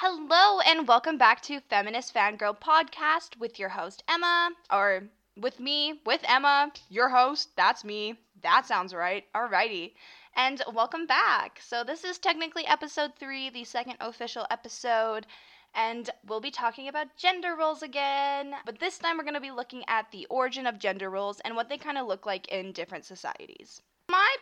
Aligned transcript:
Hello, 0.00 0.60
and 0.60 0.86
welcome 0.86 1.18
back 1.18 1.42
to 1.42 1.58
Feminist 1.58 2.14
Fangirl 2.14 2.56
Podcast 2.60 3.36
with 3.36 3.58
your 3.58 3.70
host, 3.70 4.04
Emma, 4.06 4.52
or 4.70 5.08
with 5.36 5.58
me, 5.58 6.00
with 6.06 6.20
Emma, 6.22 6.70
your 6.88 7.08
host. 7.08 7.48
That's 7.56 7.82
me. 7.82 8.16
That 8.42 8.64
sounds 8.64 8.94
right. 8.94 9.24
Alrighty. 9.34 9.94
And 10.36 10.62
welcome 10.72 11.06
back. 11.06 11.60
So, 11.60 11.82
this 11.82 12.04
is 12.04 12.16
technically 12.16 12.64
episode 12.64 13.16
three, 13.18 13.50
the 13.50 13.64
second 13.64 13.96
official 13.98 14.46
episode, 14.52 15.26
and 15.74 16.08
we'll 16.24 16.40
be 16.40 16.52
talking 16.52 16.86
about 16.86 17.16
gender 17.16 17.56
roles 17.56 17.82
again. 17.82 18.54
But 18.64 18.78
this 18.78 18.98
time, 18.98 19.18
we're 19.18 19.24
going 19.24 19.34
to 19.34 19.40
be 19.40 19.50
looking 19.50 19.82
at 19.88 20.12
the 20.12 20.28
origin 20.30 20.68
of 20.68 20.78
gender 20.78 21.10
roles 21.10 21.40
and 21.40 21.56
what 21.56 21.68
they 21.68 21.76
kind 21.76 21.98
of 21.98 22.06
look 22.06 22.24
like 22.24 22.46
in 22.52 22.70
different 22.70 23.04
societies. 23.04 23.82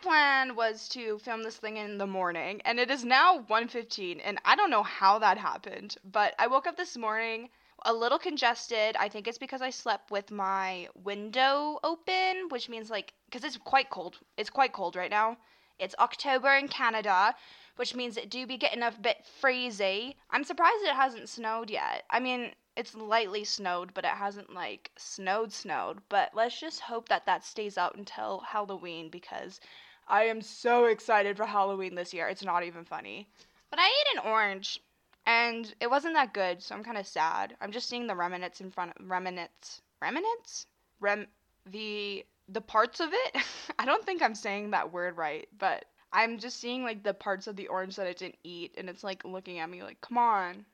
Plan 0.01 0.55
was 0.55 0.87
to 0.89 1.17
film 1.19 1.43
this 1.43 1.57
thing 1.57 1.77
in 1.77 1.97
the 1.97 2.07
morning, 2.07 2.61
and 2.63 2.79
it 2.79 2.89
is 2.89 3.03
now 3.03 3.39
1:15, 3.39 4.21
and 4.23 4.39
I 4.45 4.55
don't 4.55 4.69
know 4.69 4.83
how 4.83 5.19
that 5.19 5.37
happened, 5.37 5.97
but 6.05 6.33
I 6.39 6.47
woke 6.47 6.67
up 6.67 6.77
this 6.77 6.95
morning 6.95 7.49
a 7.83 7.93
little 7.93 8.19
congested. 8.19 8.95
I 8.97 9.09
think 9.09 9.27
it's 9.27 9.37
because 9.37 9.61
I 9.61 9.69
slept 9.69 10.09
with 10.11 10.31
my 10.31 10.87
window 10.95 11.79
open, 11.83 12.49
which 12.49 12.69
means 12.69 12.89
like 12.89 13.13
cuz 13.31 13.43
it's 13.43 13.57
quite 13.57 13.89
cold. 13.89 14.19
It's 14.37 14.49
quite 14.49 14.71
cold 14.71 14.95
right 14.95 15.11
now. 15.11 15.37
It's 15.79 15.95
October 15.99 16.53
in 16.53 16.67
Canada, 16.67 17.35
which 17.75 17.93
means 17.93 18.17
it 18.17 18.29
do 18.29 18.47
be 18.47 18.57
getting 18.57 18.83
a 18.83 18.91
bit 18.91 19.25
freezy. 19.41 20.15
I'm 20.29 20.43
surprised 20.43 20.83
it 20.83 20.95
hasn't 20.95 21.29
snowed 21.29 21.69
yet. 21.69 22.05
I 22.09 22.19
mean, 22.19 22.55
it's 22.75 22.95
lightly 22.95 23.43
snowed, 23.43 23.93
but 23.93 24.05
it 24.05 24.11
hasn't 24.11 24.53
like 24.53 24.91
snowed 24.97 25.51
snowed. 25.51 26.01
But 26.09 26.33
let's 26.33 26.59
just 26.59 26.81
hope 26.81 27.09
that 27.09 27.25
that 27.25 27.43
stays 27.43 27.77
out 27.77 27.95
until 27.95 28.39
Halloween 28.41 29.09
because 29.09 29.59
I 30.07 30.23
am 30.23 30.41
so 30.41 30.85
excited 30.85 31.37
for 31.37 31.45
Halloween 31.45 31.95
this 31.95 32.13
year. 32.13 32.27
It's 32.27 32.43
not 32.43 32.63
even 32.63 32.85
funny. 32.85 33.27
But 33.69 33.79
I 33.79 33.87
ate 33.87 34.17
an 34.17 34.31
orange 34.31 34.81
and 35.25 35.73
it 35.81 35.89
wasn't 35.89 36.15
that 36.15 36.33
good, 36.33 36.63
so 36.63 36.73
I'm 36.73 36.83
kind 36.83 36.97
of 36.97 37.05
sad. 37.05 37.55
I'm 37.59 37.71
just 37.71 37.89
seeing 37.89 38.07
the 38.07 38.15
remnants 38.15 38.61
in 38.61 38.71
front 38.71 38.93
of 38.97 39.09
remnants. 39.09 39.81
Remnants? 40.01 40.65
Rem 40.99 41.27
the 41.65 42.25
the 42.49 42.61
parts 42.61 42.99
of 43.01 43.09
it. 43.11 43.43
I 43.79 43.85
don't 43.85 44.05
think 44.05 44.21
I'm 44.21 44.35
saying 44.35 44.71
that 44.71 44.93
word 44.93 45.17
right, 45.17 45.47
but 45.57 45.85
I'm 46.13 46.37
just 46.39 46.59
seeing 46.61 46.83
like 46.83 47.03
the 47.03 47.13
parts 47.13 47.47
of 47.47 47.57
the 47.57 47.67
orange 47.67 47.97
that 47.97 48.07
I 48.07 48.13
didn't 48.13 48.37
eat 48.43 48.75
and 48.77 48.89
it's 48.89 49.03
like 49.03 49.25
looking 49.25 49.59
at 49.59 49.69
me 49.69 49.83
like, 49.83 49.99
"Come 50.01 50.17
on. 50.17 50.65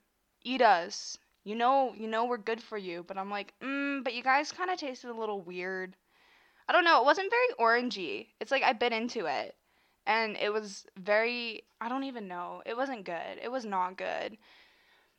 Eat 0.44 0.62
us." 0.62 1.18
you 1.44 1.54
know, 1.54 1.94
you 1.96 2.08
know 2.08 2.24
we're 2.24 2.38
good 2.38 2.62
for 2.62 2.78
you. 2.78 3.04
But 3.06 3.18
I'm 3.18 3.30
like, 3.30 3.54
mm, 3.62 4.02
but 4.02 4.14
you 4.14 4.22
guys 4.22 4.50
kind 4.50 4.70
of 4.70 4.78
tasted 4.78 5.10
a 5.10 5.14
little 5.14 5.40
weird. 5.40 5.94
I 6.68 6.72
don't 6.72 6.84
know. 6.84 7.00
It 7.00 7.04
wasn't 7.04 7.30
very 7.30 7.48
orangey. 7.58 8.28
It's 8.40 8.50
like 8.50 8.62
I 8.62 8.72
bit 8.72 8.92
into 8.92 9.26
it, 9.26 9.54
and 10.06 10.36
it 10.36 10.52
was 10.52 10.86
very. 10.96 11.64
I 11.80 11.88
don't 11.88 12.04
even 12.04 12.28
know. 12.28 12.62
It 12.64 12.76
wasn't 12.76 13.04
good. 13.04 13.38
It 13.42 13.50
was 13.50 13.64
not 13.64 13.96
good. 13.96 14.38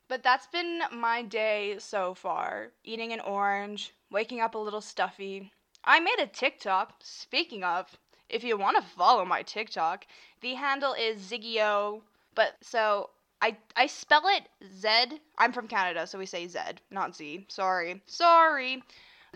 But 0.07 0.23
that's 0.23 0.47
been 0.47 0.81
my 0.91 1.23
day 1.23 1.75
so 1.79 2.13
far. 2.13 2.71
Eating 2.83 3.11
an 3.11 3.19
orange, 3.19 3.93
waking 4.11 4.39
up 4.39 4.55
a 4.55 4.59
little 4.59 4.81
stuffy. 4.81 5.52
I 5.83 5.99
made 5.99 6.19
a 6.19 6.27
TikTok. 6.27 6.95
Speaking 7.02 7.63
of, 7.63 7.97
if 8.30 8.43
you 8.43 8.57
want 8.57 8.77
to 8.77 8.83
follow 8.83 9.25
my 9.25 9.41
TikTok, 9.43 10.05
the 10.41 10.55
handle 10.55 10.93
is 10.93 11.21
Ziggio. 11.21 12.02
But 12.33 12.55
so 12.61 13.09
I 13.41 13.57
I 13.75 13.87
spell 13.87 14.23
it 14.25 14.49
Z. 14.63 15.19
I'm 15.37 15.52
from 15.53 15.67
Canada, 15.67 16.07
so 16.07 16.17
we 16.17 16.25
say 16.25 16.47
Z, 16.47 16.59
not 16.89 17.15
Z. 17.15 17.45
Sorry. 17.49 18.02
Sorry. 18.07 18.83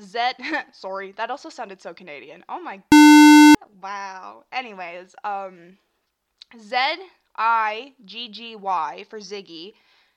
Z. 0.01 0.19
Sorry. 0.71 1.11
That 1.13 1.31
also 1.31 1.49
sounded 1.49 1.81
so 1.81 1.93
Canadian. 1.93 2.43
Oh 2.49 2.61
my. 2.61 2.81
Wow. 3.81 4.43
Anyways, 4.51 5.15
um, 5.23 5.77
Z 6.59 6.75
I 7.37 7.93
G 8.03 8.27
G 8.27 8.55
Y 8.57 9.05
for 9.09 9.19
Ziggy, 9.19 9.73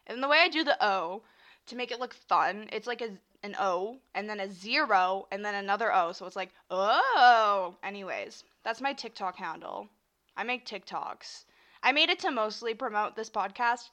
and 0.08 0.20
the 0.20 0.26
way 0.26 0.38
I 0.40 0.48
do 0.48 0.64
the 0.64 0.84
O 0.84 1.22
to 1.66 1.76
make 1.76 1.92
it 1.92 2.00
look 2.00 2.14
fun, 2.14 2.68
it's 2.72 2.88
like 2.88 3.00
a 3.00 3.10
an 3.44 3.54
O 3.58 3.98
and 4.14 4.28
then 4.28 4.40
a 4.40 4.50
zero 4.50 5.26
and 5.30 5.44
then 5.44 5.54
another 5.54 5.94
O, 5.94 6.12
so 6.12 6.26
it's 6.26 6.34
like 6.36 6.50
oh. 6.70 7.76
Anyways, 7.84 8.42
that's 8.64 8.80
my 8.80 8.92
TikTok 8.92 9.36
handle. 9.36 9.88
I 10.36 10.42
make 10.42 10.66
TikToks. 10.66 11.44
I 11.82 11.92
made 11.92 12.10
it 12.10 12.18
to 12.20 12.30
mostly 12.30 12.74
promote 12.74 13.14
this 13.14 13.30
podcast, 13.30 13.90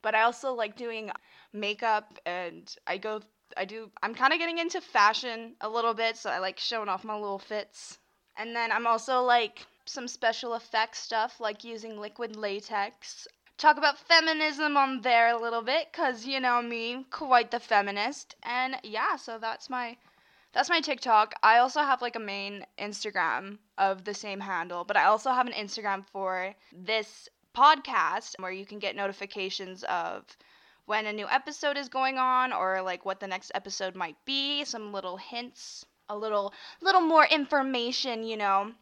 but 0.00 0.14
I 0.14 0.22
also 0.22 0.52
like 0.52 0.76
doing 0.76 1.10
makeup 1.52 2.18
and 2.26 2.74
I 2.86 2.98
go 2.98 3.20
I 3.56 3.64
do 3.64 3.90
I'm 4.02 4.14
kind 4.14 4.32
of 4.32 4.38
getting 4.38 4.58
into 4.58 4.80
fashion 4.80 5.54
a 5.60 5.68
little 5.68 5.94
bit, 5.94 6.16
so 6.16 6.30
I 6.30 6.38
like 6.38 6.58
showing 6.58 6.88
off 6.88 7.04
my 7.04 7.14
little 7.14 7.38
fits. 7.38 7.98
And 8.36 8.56
then 8.56 8.72
I'm 8.72 8.86
also 8.86 9.22
like 9.22 9.66
some 9.84 10.08
special 10.08 10.54
effects 10.54 10.98
stuff 10.98 11.40
like 11.40 11.64
using 11.64 11.98
liquid 11.98 12.36
latex. 12.36 13.26
Talk 13.58 13.76
about 13.76 13.98
feminism 13.98 14.76
on 14.76 15.02
there 15.02 15.28
a 15.28 15.40
little 15.40 15.62
bit 15.62 15.92
cuz 15.92 16.26
you 16.26 16.40
know 16.40 16.62
me, 16.62 17.04
quite 17.10 17.50
the 17.50 17.60
feminist. 17.60 18.34
And 18.42 18.76
yeah, 18.82 19.16
so 19.16 19.38
that's 19.38 19.68
my 19.68 19.96
that's 20.52 20.68
my 20.68 20.80
TikTok. 20.80 21.34
I 21.42 21.58
also 21.58 21.80
have 21.80 22.02
like 22.02 22.16
a 22.16 22.20
main 22.20 22.66
Instagram 22.78 23.58
of 23.78 24.04
the 24.04 24.14
same 24.14 24.40
handle, 24.40 24.84
but 24.84 24.96
I 24.96 25.04
also 25.04 25.30
have 25.30 25.46
an 25.46 25.54
Instagram 25.54 26.04
for 26.04 26.54
this 26.72 27.28
podcast 27.54 28.38
where 28.38 28.52
you 28.52 28.66
can 28.66 28.78
get 28.78 28.96
notifications 28.96 29.82
of 29.84 30.24
when 30.86 31.06
a 31.06 31.12
new 31.12 31.28
episode 31.28 31.76
is 31.76 31.88
going 31.88 32.18
on 32.18 32.52
or 32.52 32.82
like 32.82 33.04
what 33.04 33.20
the 33.20 33.26
next 33.26 33.52
episode 33.54 33.94
might 33.94 34.16
be, 34.24 34.64
some 34.64 34.92
little 34.92 35.16
hints, 35.16 35.84
a 36.08 36.16
little 36.16 36.52
little 36.80 37.00
more 37.00 37.26
information, 37.26 38.22
you 38.22 38.36
know. 38.36 38.72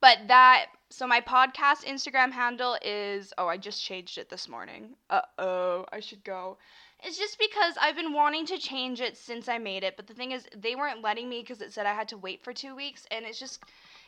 But 0.00 0.18
that 0.28 0.66
so 0.90 1.06
my 1.06 1.20
podcast 1.20 1.84
Instagram 1.84 2.32
handle 2.32 2.76
is 2.82 3.32
oh, 3.38 3.46
I 3.48 3.56
just 3.56 3.82
changed 3.82 4.18
it 4.18 4.28
this 4.28 4.48
morning. 4.48 4.96
Uh-oh, 5.10 5.86
I 5.92 6.00
should 6.00 6.24
go. 6.24 6.58
It's 7.04 7.18
just 7.18 7.38
because 7.38 7.74
I've 7.80 7.96
been 7.96 8.12
wanting 8.12 8.46
to 8.46 8.58
change 8.58 9.00
it 9.00 9.16
since 9.16 9.48
I 9.48 9.58
made 9.58 9.82
it, 9.82 9.96
but 9.96 10.06
the 10.06 10.14
thing 10.14 10.30
is, 10.30 10.46
they 10.56 10.76
weren't 10.76 11.02
letting 11.02 11.28
me 11.28 11.40
because 11.40 11.60
it 11.60 11.72
said 11.72 11.84
I 11.84 11.94
had 11.94 12.08
to 12.08 12.16
wait 12.16 12.44
for 12.44 12.52
two 12.52 12.76
weeks, 12.76 13.06
and 13.10 13.24
it's 13.24 13.40
just, 13.40 13.60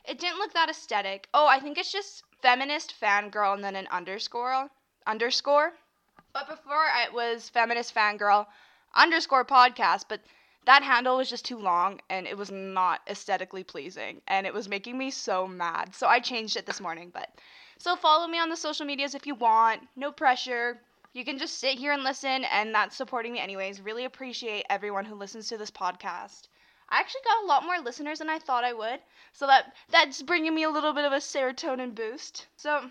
it 0.04 0.21
didn't 0.21 0.38
look 0.38 0.53
that 0.53 0.71
aesthetic. 0.71 1.28
Oh, 1.34 1.49
I 1.49 1.59
think 1.59 1.77
it's 1.77 1.91
just 1.91 2.22
feminist 2.41 2.94
fangirl 3.00 3.54
and 3.54 3.65
then 3.65 3.75
an 3.75 3.88
underscore, 3.91 4.71
underscore. 5.09 5.72
But 6.34 6.49
before 6.49 6.84
it 7.03 7.15
was 7.15 7.49
feminist 7.49 7.95
fangirl 7.95 8.47
underscore 8.95 9.47
podcast, 9.47 10.05
but 10.09 10.21
that 10.67 10.83
handle 10.83 11.17
was 11.17 11.31
just 11.31 11.47
too 11.47 11.56
long 11.59 12.03
and 12.11 12.27
it 12.27 12.37
was 12.37 12.50
not 12.50 13.00
aesthetically 13.09 13.65
pleasing, 13.65 14.21
and 14.28 14.47
it 14.47 14.53
was 14.53 14.69
making 14.69 14.99
me 14.99 15.11
so 15.11 15.47
mad. 15.47 15.95
So 15.95 16.06
I 16.06 16.21
changed 16.21 16.59
it 16.59 16.67
this 16.67 16.81
morning, 16.81 17.11
but. 17.11 17.31
So 17.78 17.97
follow 17.97 18.27
me 18.27 18.39
on 18.39 18.50
the 18.50 18.56
social 18.56 18.84
medias 18.84 19.15
if 19.15 19.27
you 19.27 19.34
want. 19.34 19.89
No 19.97 20.12
pressure 20.12 20.81
you 21.15 21.25
can 21.25 21.39
just 21.39 21.61
sit 21.61 21.78
here 21.78 21.93
and 21.93 22.03
listen, 22.03 22.45
and 22.45 22.75
that's 22.75 22.97
supporting 22.97 23.33
me 23.33 23.39
anyways. 23.39 23.81
Really 23.81 24.05
appreciate 24.05 24.66
everyone 24.69 25.05
who 25.05 25.15
listens 25.15 25.49
to 25.49 25.56
this 25.56 25.71
podcast. 25.71 26.49
I 26.89 26.99
actually 26.99 27.22
got 27.25 27.45
a 27.45 27.47
lot 27.47 27.65
more 27.65 27.78
listeners 27.78 28.19
than 28.19 28.28
I 28.28 28.41
thought 28.41 28.65
I 28.65 28.72
would, 28.72 28.99
so 29.33 29.47
that 29.47 29.72
that's 29.91 30.22
bringing 30.22 30.53
me 30.53 30.65
a 30.65 30.71
little 30.71 30.93
bit 30.93 31.05
of 31.05 31.12
a 31.12 31.19
serotonin 31.19 31.95
boost. 31.95 32.49
So, 32.56 32.91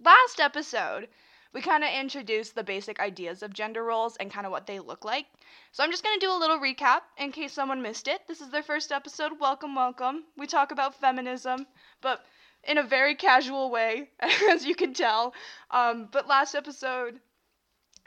last 0.00 0.38
episode, 0.38 1.08
we 1.54 1.60
kind 1.60 1.84
of 1.84 1.90
introduced 1.90 2.54
the 2.54 2.64
basic 2.64 3.00
ideas 3.00 3.42
of 3.42 3.54
gender 3.54 3.84
roles 3.84 4.16
and 4.16 4.30
kind 4.30 4.44
of 4.44 4.52
what 4.52 4.66
they 4.66 4.80
look 4.80 5.04
like. 5.04 5.26
So, 5.72 5.84
I'm 5.84 5.90
just 5.90 6.02
going 6.02 6.18
to 6.18 6.26
do 6.26 6.32
a 6.32 6.38
little 6.38 6.58
recap 6.58 7.02
in 7.16 7.32
case 7.32 7.52
someone 7.52 7.80
missed 7.80 8.08
it. 8.08 8.26
This 8.26 8.40
is 8.40 8.50
their 8.50 8.62
first 8.62 8.90
episode. 8.92 9.32
Welcome, 9.40 9.74
welcome. 9.74 10.24
We 10.36 10.46
talk 10.46 10.72
about 10.72 11.00
feminism, 11.00 11.66
but 12.02 12.24
in 12.64 12.78
a 12.78 12.82
very 12.82 13.14
casual 13.14 13.70
way, 13.70 14.10
as 14.50 14.66
you 14.66 14.74
can 14.74 14.92
tell. 14.94 15.32
Um, 15.70 16.08
but 16.10 16.26
last 16.26 16.54
episode, 16.54 17.20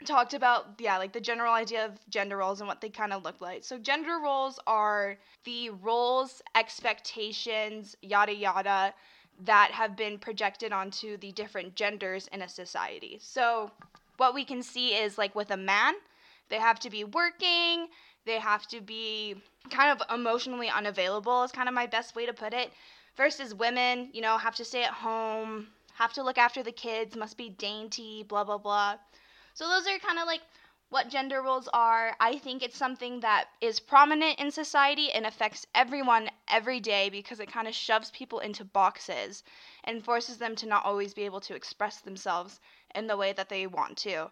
talked 0.04 0.34
about 0.34 0.66
yeah 0.78 0.96
like 0.96 1.12
the 1.12 1.20
general 1.20 1.52
idea 1.52 1.84
of 1.84 1.90
gender 2.08 2.36
roles 2.36 2.60
and 2.60 2.68
what 2.68 2.80
they 2.80 2.88
kind 2.88 3.12
of 3.12 3.24
look 3.24 3.40
like 3.40 3.64
so 3.64 3.78
gender 3.78 4.20
roles 4.22 4.60
are 4.66 5.18
the 5.44 5.70
roles 5.70 6.40
expectations 6.54 7.96
yada 8.00 8.32
yada 8.32 8.94
that 9.44 9.70
have 9.70 9.96
been 9.96 10.18
projected 10.18 10.72
onto 10.72 11.16
the 11.16 11.32
different 11.32 11.74
genders 11.74 12.28
in 12.32 12.42
a 12.42 12.48
society. 12.48 13.18
So 13.20 13.70
what 14.16 14.34
we 14.34 14.44
can 14.44 14.62
see 14.62 14.94
is 14.94 15.16
like 15.16 15.34
with 15.34 15.50
a 15.50 15.56
man 15.56 15.94
they 16.48 16.58
have 16.58 16.80
to 16.80 16.90
be 16.90 17.04
working 17.04 17.88
they 18.26 18.38
have 18.38 18.66
to 18.66 18.80
be 18.80 19.36
kind 19.70 19.90
of 19.90 20.02
emotionally 20.12 20.68
unavailable 20.68 21.44
is 21.44 21.52
kind 21.52 21.68
of 21.68 21.74
my 21.74 21.86
best 21.86 22.14
way 22.16 22.26
to 22.26 22.32
put 22.32 22.52
it 22.52 22.72
versus 23.16 23.54
women 23.54 24.08
you 24.12 24.20
know 24.20 24.36
have 24.36 24.54
to 24.56 24.64
stay 24.64 24.82
at 24.82 24.92
home 24.92 25.68
have 25.94 26.12
to 26.12 26.22
look 26.22 26.38
after 26.38 26.62
the 26.62 26.72
kids 26.72 27.16
must 27.16 27.36
be 27.36 27.48
dainty 27.50 28.24
blah 28.28 28.44
blah 28.44 28.58
blah. 28.58 28.96
So 29.54 29.68
those 29.68 29.86
are 29.88 29.98
kind 29.98 30.18
of 30.20 30.26
like 30.26 30.42
what 30.90 31.10
gender 31.10 31.42
roles 31.42 31.68
are. 31.72 32.16
I 32.18 32.38
think 32.38 32.62
it's 32.62 32.76
something 32.76 33.20
that 33.20 33.48
is 33.60 33.78
prominent 33.78 34.38
in 34.38 34.50
society 34.50 35.10
and 35.12 35.26
affects 35.26 35.66
everyone 35.74 36.30
every 36.48 36.80
day 36.80 37.10
because 37.10 37.40
it 37.40 37.52
kind 37.52 37.68
of 37.68 37.74
shoves 37.74 38.10
people 38.10 38.38
into 38.38 38.64
boxes 38.64 39.44
and 39.84 40.04
forces 40.04 40.38
them 40.38 40.56
to 40.56 40.66
not 40.66 40.84
always 40.84 41.12
be 41.12 41.24
able 41.24 41.40
to 41.40 41.54
express 41.54 42.00
themselves 42.00 42.60
in 42.94 43.06
the 43.06 43.16
way 43.16 43.32
that 43.32 43.48
they 43.48 43.66
want 43.66 43.98
to. 43.98 44.30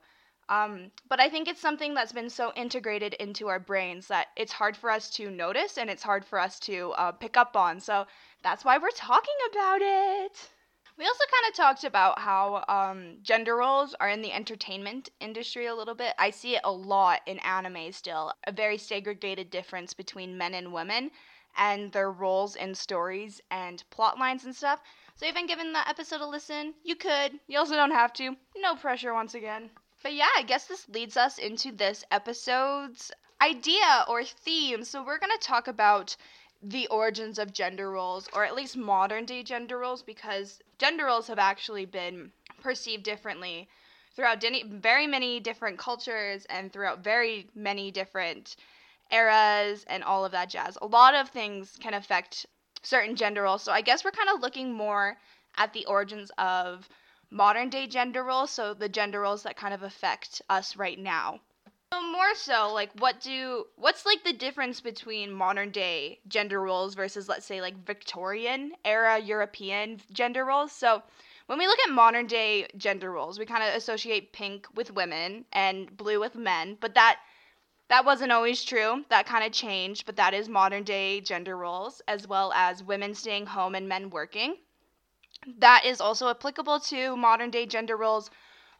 Um, 0.48 0.92
but 1.08 1.20
I 1.20 1.28
think 1.28 1.48
it's 1.48 1.60
something 1.60 1.92
that's 1.94 2.12
been 2.12 2.30
so 2.30 2.52
integrated 2.54 3.14
into 3.14 3.48
our 3.48 3.58
brains 3.58 4.06
that 4.08 4.28
it's 4.36 4.52
hard 4.52 4.76
for 4.76 4.90
us 4.90 5.10
to 5.10 5.30
notice 5.30 5.76
and 5.76 5.90
it's 5.90 6.04
hard 6.04 6.24
for 6.24 6.38
us 6.38 6.60
to 6.60 6.92
uh, 6.92 7.12
pick 7.12 7.36
up 7.36 7.56
on. 7.56 7.80
So 7.80 8.06
that's 8.42 8.64
why 8.64 8.78
we're 8.78 8.90
talking 8.90 9.34
about 9.50 9.80
it. 9.82 10.50
We 10.98 11.04
also 11.04 11.24
kind 11.30 11.50
of 11.50 11.54
talked 11.56 11.84
about 11.84 12.18
how 12.18 12.64
um, 12.68 13.18
gender 13.22 13.56
roles 13.56 13.94
are 14.00 14.08
in 14.08 14.22
the 14.22 14.32
entertainment 14.32 15.10
industry 15.20 15.66
a 15.66 15.74
little 15.74 15.94
bit. 15.94 16.14
I 16.18 16.30
see 16.30 16.56
it 16.56 16.62
a 16.64 16.72
lot 16.72 17.20
in 17.26 17.38
anime 17.40 17.92
still, 17.92 18.32
a 18.46 18.52
very 18.52 18.78
segregated 18.78 19.50
difference 19.50 19.92
between 19.92 20.38
men 20.38 20.54
and 20.54 20.72
women 20.72 21.10
and 21.54 21.92
their 21.92 22.10
roles 22.10 22.56
in 22.56 22.74
stories 22.74 23.42
and 23.50 23.84
plot 23.90 24.18
lines 24.18 24.44
and 24.44 24.56
stuff. 24.56 24.80
So 25.16 25.26
haven't 25.26 25.48
given 25.48 25.74
that 25.74 25.88
episode 25.88 26.22
a 26.22 26.26
listen, 26.26 26.74
you 26.82 26.96
could. 26.96 27.40
You 27.46 27.58
also 27.58 27.74
don't 27.74 27.90
have 27.90 28.12
to. 28.14 28.36
No 28.56 28.74
pressure 28.74 29.12
once 29.12 29.34
again. 29.34 29.70
But 30.02 30.14
yeah, 30.14 30.28
I 30.36 30.42
guess 30.42 30.66
this 30.66 30.88
leads 30.88 31.16
us 31.16 31.38
into 31.38 31.72
this 31.72 32.04
episode's 32.10 33.10
idea 33.42 34.04
or 34.08 34.24
theme. 34.24 34.84
So 34.84 35.04
we're 35.04 35.18
going 35.18 35.36
to 35.38 35.46
talk 35.46 35.68
about 35.68 36.16
the 36.62 36.86
origins 36.88 37.38
of 37.38 37.52
gender 37.52 37.90
roles, 37.90 38.28
or 38.32 38.44
at 38.44 38.54
least 38.54 38.76
modern 38.76 39.24
day 39.24 39.42
gender 39.42 39.78
roles, 39.78 40.02
because 40.02 40.60
gender 40.78 41.06
roles 41.06 41.28
have 41.28 41.38
actually 41.38 41.84
been 41.84 42.32
perceived 42.60 43.02
differently 43.02 43.68
throughout 44.14 44.42
very 44.42 45.06
many 45.06 45.40
different 45.40 45.78
cultures 45.78 46.46
and 46.46 46.72
throughout 46.72 47.04
very 47.04 47.48
many 47.54 47.90
different 47.90 48.56
eras 49.10 49.84
and 49.88 50.02
all 50.02 50.24
of 50.24 50.32
that 50.32 50.48
jazz. 50.48 50.78
A 50.80 50.86
lot 50.86 51.14
of 51.14 51.28
things 51.28 51.76
can 51.80 51.94
affect 51.94 52.46
certain 52.82 53.14
gender 53.16 53.42
roles. 53.42 53.62
So 53.62 53.72
I 53.72 53.82
guess 53.82 54.04
we're 54.04 54.10
kind 54.10 54.30
of 54.30 54.40
looking 54.40 54.72
more 54.72 55.16
at 55.56 55.72
the 55.72 55.84
origins 55.86 56.30
of 56.38 56.88
modern 57.30 57.68
day 57.68 57.86
gender 57.86 58.24
roles, 58.24 58.50
so 58.50 58.74
the 58.74 58.88
gender 58.88 59.20
roles 59.20 59.42
that 59.42 59.56
kind 59.56 59.74
of 59.74 59.82
affect 59.82 60.40
us 60.48 60.76
right 60.76 60.98
now. 60.98 61.40
More 62.02 62.34
so, 62.34 62.72
like 62.72 62.90
what 63.00 63.20
do 63.20 63.66
what's 63.76 64.04
like 64.04 64.22
the 64.24 64.32
difference 64.32 64.80
between 64.80 65.32
modern 65.32 65.70
day 65.70 66.20
gender 66.28 66.60
roles 66.60 66.94
versus 66.94 67.28
let's 67.28 67.46
say 67.46 67.60
like 67.60 67.84
Victorian 67.86 68.72
era 68.84 69.18
European 69.18 70.00
gender 70.12 70.44
roles? 70.44 70.72
So 70.72 71.02
when 71.46 71.58
we 71.58 71.66
look 71.66 71.78
at 71.80 71.92
modern 71.92 72.26
day 72.26 72.66
gender 72.76 73.12
roles, 73.12 73.38
we 73.38 73.46
kind 73.46 73.62
of 73.62 73.74
associate 73.74 74.32
pink 74.32 74.66
with 74.74 74.90
women 74.90 75.44
and 75.52 75.96
blue 75.96 76.20
with 76.20 76.34
men, 76.34 76.76
but 76.80 76.94
that 76.94 77.20
that 77.88 78.04
wasn't 78.04 78.32
always 78.32 78.64
true. 78.64 79.04
That 79.08 79.26
kind 79.26 79.44
of 79.44 79.52
changed, 79.52 80.06
but 80.06 80.16
that 80.16 80.34
is 80.34 80.48
modern 80.48 80.84
day 80.84 81.20
gender 81.20 81.56
roles 81.56 82.02
as 82.08 82.26
well 82.28 82.52
as 82.52 82.82
women 82.82 83.14
staying 83.14 83.46
home 83.46 83.74
and 83.74 83.88
men 83.88 84.10
working. 84.10 84.56
That 85.58 85.84
is 85.84 86.00
also 86.00 86.28
applicable 86.28 86.80
to 86.80 87.16
modern 87.16 87.50
day 87.50 87.66
gender 87.66 87.96
roles 87.96 88.30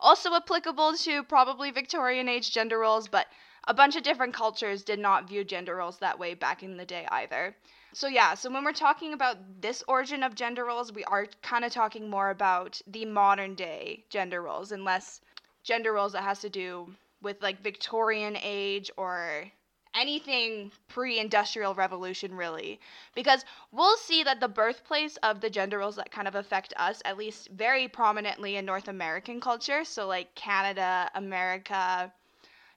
also 0.00 0.34
applicable 0.34 0.94
to 0.94 1.22
probably 1.22 1.70
Victorian 1.70 2.28
age 2.28 2.52
gender 2.52 2.78
roles, 2.78 3.08
but 3.08 3.26
a 3.68 3.74
bunch 3.74 3.96
of 3.96 4.02
different 4.02 4.34
cultures 4.34 4.84
did 4.84 4.98
not 4.98 5.28
view 5.28 5.42
gender 5.44 5.76
roles 5.76 5.98
that 5.98 6.18
way 6.18 6.34
back 6.34 6.62
in 6.62 6.76
the 6.76 6.86
day 6.86 7.06
either. 7.10 7.56
So, 7.92 8.08
yeah, 8.08 8.34
so 8.34 8.50
when 8.50 8.62
we're 8.62 8.72
talking 8.72 9.12
about 9.12 9.38
this 9.60 9.82
origin 9.88 10.22
of 10.22 10.34
gender 10.34 10.64
roles, 10.64 10.92
we 10.92 11.04
are 11.04 11.26
kind 11.42 11.64
of 11.64 11.72
talking 11.72 12.10
more 12.10 12.30
about 12.30 12.80
the 12.86 13.04
modern 13.06 13.54
day 13.54 14.04
gender 14.10 14.42
roles 14.42 14.72
and 14.72 14.84
less 14.84 15.20
gender 15.62 15.92
roles 15.92 16.12
that 16.12 16.22
has 16.22 16.40
to 16.40 16.50
do 16.50 16.94
with 17.22 17.42
like 17.42 17.62
Victorian 17.62 18.36
age 18.40 18.90
or 18.96 19.50
anything 19.96 20.70
pre-industrial 20.88 21.74
revolution 21.74 22.34
really. 22.34 22.78
Because 23.14 23.44
we'll 23.72 23.96
see 23.96 24.22
that 24.22 24.40
the 24.40 24.48
birthplace 24.48 25.16
of 25.22 25.40
the 25.40 25.50
gender 25.50 25.78
roles 25.78 25.96
that 25.96 26.10
kind 26.10 26.28
of 26.28 26.34
affect 26.34 26.72
us 26.76 27.02
at 27.04 27.16
least 27.16 27.48
very 27.50 27.88
prominently 27.88 28.56
in 28.56 28.64
north 28.64 28.88
american 28.88 29.40
culture 29.40 29.84
so 29.84 30.06
like 30.06 30.34
canada 30.34 31.10
america 31.14 32.12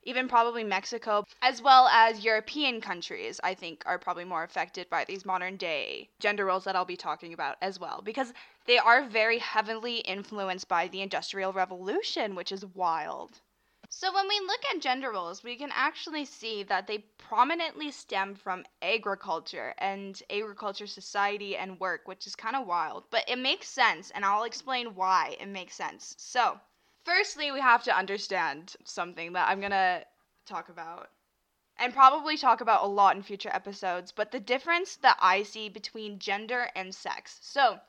even 0.03 0.27
probably 0.27 0.63
mexico 0.63 1.23
as 1.41 1.61
well 1.61 1.87
as 1.89 2.23
european 2.23 2.79
countries 2.81 3.39
i 3.43 3.53
think 3.53 3.83
are 3.85 3.99
probably 3.99 4.25
more 4.25 4.43
affected 4.43 4.89
by 4.89 5.03
these 5.05 5.25
modern 5.25 5.57
day 5.57 6.09
gender 6.19 6.45
roles 6.45 6.63
that 6.63 6.75
i'll 6.75 6.85
be 6.85 6.97
talking 6.97 7.33
about 7.33 7.57
as 7.61 7.79
well. 7.79 8.01
Because 8.03 8.33
they 8.65 8.77
are 8.77 9.03
very 9.07 9.39
heavily 9.39 9.97
influenced 9.97 10.67
by 10.67 10.87
the 10.87 11.01
industrial 11.01 11.53
revolution 11.53 12.35
which 12.35 12.51
is 12.51 12.65
wild 12.65 13.41
so 13.91 14.13
when 14.13 14.27
we 14.27 14.39
look 14.39 14.63
at 14.65 14.81
gender 14.81 15.11
roles, 15.11 15.43
we 15.43 15.55
can 15.55 15.71
actually 15.73 16.23
see 16.25 16.61
that 16.63 16.85
they 16.87 16.99
prominently 17.17 17.91
stem 17.91 18.35
from 18.35 18.65
agriculture 18.81 19.73
and 19.79 20.21
agriculture 20.29 20.87
society 20.87 21.57
and 21.57 21.79
work, 21.79 22.07
which 22.07 22.27
is 22.27 22.35
kind 22.35 22.55
of 22.55 22.67
wild, 22.67 23.03
but 23.09 23.27
it 23.27 23.37
makes 23.37 23.67
sense 23.67 24.11
and 24.11 24.23
I'll 24.23 24.43
explain 24.43 24.95
why 24.95 25.35
it 25.39 25.47
makes 25.47 25.73
sense. 25.73 26.15
So, 26.17 26.59
firstly, 27.03 27.51
we 27.51 27.59
have 27.59 27.83
to 27.83 27.97
understand 27.97 28.75
something 28.85 29.33
that 29.33 29.49
I'm 29.49 29.59
going 29.59 29.71
to 29.71 30.05
talk 30.45 30.69
about 30.69 31.09
and 31.77 31.93
probably 31.93 32.37
talk 32.37 32.61
about 32.61 32.83
a 32.83 32.87
lot 32.87 33.15
in 33.15 33.23
future 33.23 33.49
episodes, 33.51 34.11
but 34.11 34.31
the 34.31 34.39
difference 34.39 34.97
that 34.97 35.17
I 35.19 35.43
see 35.43 35.67
between 35.67 36.19
gender 36.19 36.69
and 36.75 36.93
sex. 36.93 37.39
So, 37.41 37.79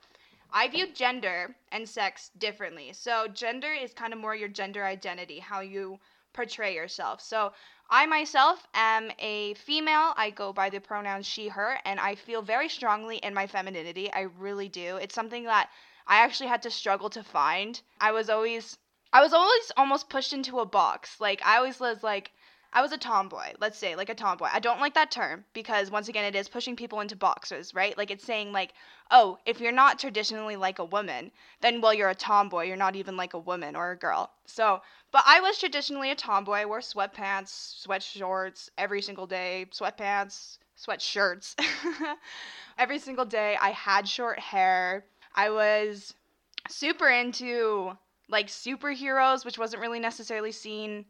I 0.53 0.69
view 0.69 0.93
gender 0.93 1.57
and 1.73 1.89
sex 1.89 2.31
differently. 2.39 2.93
So, 2.93 3.29
gender 3.29 3.73
is 3.73 3.93
kind 3.95 4.13
of 4.13 4.19
more 4.19 4.35
your 4.35 4.49
gender 4.49 4.85
identity, 4.85 5.39
how 5.39 5.61
you 5.61 6.01
portray 6.33 6.75
yourself. 6.75 7.21
So, 7.21 7.53
I 7.89 8.07
myself 8.07 8.67
am 8.75 9.11
a 9.19 9.55
female. 9.55 10.15
I 10.17 10.31
go 10.31 10.53
by 10.53 10.71
the 10.71 10.81
pronouns 10.81 11.27
she, 11.27 11.49
her, 11.49 11.79
and 11.85 11.99
I 11.99 12.15
feel 12.15 12.43
very 12.43 12.69
strongly 12.69 13.17
in 13.19 13.35
my 13.35 13.47
femininity. 13.47 14.13
I 14.13 14.23
really 14.23 14.69
do. 14.69 14.97
It's 14.97 15.15
something 15.15 15.45
that 15.45 15.71
I 16.07 16.19
actually 16.19 16.49
had 16.49 16.63
to 16.63 16.71
struggle 16.71 17.11
to 17.11 17.23
find. 17.23 17.81
I 18.01 18.13
was 18.13 18.31
always 18.31 18.79
I 19.13 19.23
was 19.23 19.33
always 19.33 19.73
almost 19.77 20.09
pushed 20.09 20.33
into 20.33 20.61
a 20.61 20.67
box. 20.67 21.21
Like 21.21 21.45
I 21.45 21.57
always 21.57 21.81
was 21.81 22.03
like 22.03 22.33
I 22.73 22.83
was 22.83 22.93
a 22.93 22.99
tomboy, 22.99 23.53
let's 23.59 23.79
say, 23.79 23.97
like 23.97 24.09
a 24.09 24.15
tomboy. 24.15 24.49
I 24.53 24.61
don't 24.61 24.81
like 24.81 24.95
that 24.95 25.11
term 25.11 25.45
because 25.55 25.91
once 25.91 26.09
again 26.09 26.25
it 26.25 26.37
is 26.37 26.49
pushing 26.49 26.77
people 26.77 27.01
into 27.01 27.17
boxes, 27.17 27.75
right? 27.75 27.99
Like 27.99 28.11
it's 28.13 28.25
saying 28.25 28.53
like, 28.53 28.75
"Oh, 29.11 29.39
if 29.45 29.61
you're 29.61 29.73
not 29.73 29.99
traditionally 29.99 30.55
like 30.55 30.79
a 30.79 30.85
woman, 30.85 31.33
then 31.61 31.81
well 31.81 31.93
you're 31.93 32.11
a 32.11 32.15
tomboy, 32.15 32.67
you're 32.67 32.77
not 32.77 32.95
even 32.95 33.17
like 33.17 33.35
a 33.35 33.39
woman 33.39 33.75
or 33.75 33.91
a 33.91 33.97
girl." 33.97 34.33
So, 34.47 34.83
but 35.11 35.25
I 35.27 35.41
was 35.41 35.59
traditionally 35.59 36.11
a 36.13 36.15
tomboy. 36.15 36.59
I 36.59 36.67
wore 36.67 36.79
sweatpants, 36.81 37.49
sweat 37.81 38.03
shorts 38.05 38.71
every 38.79 39.03
single 39.03 39.27
day, 39.27 39.67
sweatpants, 39.73 40.59
sweatshirts. 40.79 41.57
every 42.79 43.01
single 43.01 43.25
day 43.25 43.57
I 43.61 43.71
had 43.71 44.09
short 44.09 44.39
hair. 44.39 45.07
I 45.35 45.51
was 45.51 46.15
super 46.69 47.09
into 47.09 47.97
like 48.29 48.47
superheroes, 48.47 49.45
which 49.45 49.59
wasn't 49.59 49.83
really 49.83 50.01
necessarily 50.01 50.53
seen 50.53 51.07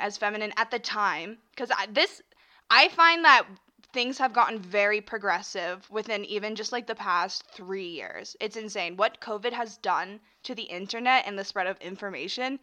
as 0.00 0.16
feminine 0.16 0.52
at 0.56 0.70
the 0.70 0.78
time 0.78 1.38
because 1.50 1.70
this 1.90 2.22
I 2.70 2.88
find 2.88 3.24
that 3.24 3.46
things 3.92 4.18
have 4.18 4.32
gotten 4.32 4.58
very 4.60 5.00
progressive 5.00 5.88
within 5.90 6.24
even 6.26 6.54
just 6.54 6.72
like 6.72 6.86
the 6.86 6.94
past 6.94 7.44
three 7.52 7.88
years. 7.88 8.36
It's 8.40 8.56
insane 8.56 8.96
what 8.96 9.20
COVID 9.20 9.52
has 9.52 9.78
done 9.78 10.20
to 10.44 10.54
the 10.54 10.62
internet 10.62 11.26
and 11.26 11.38
the 11.38 11.44
spread 11.44 11.66
of 11.66 11.78
information. 11.80 12.58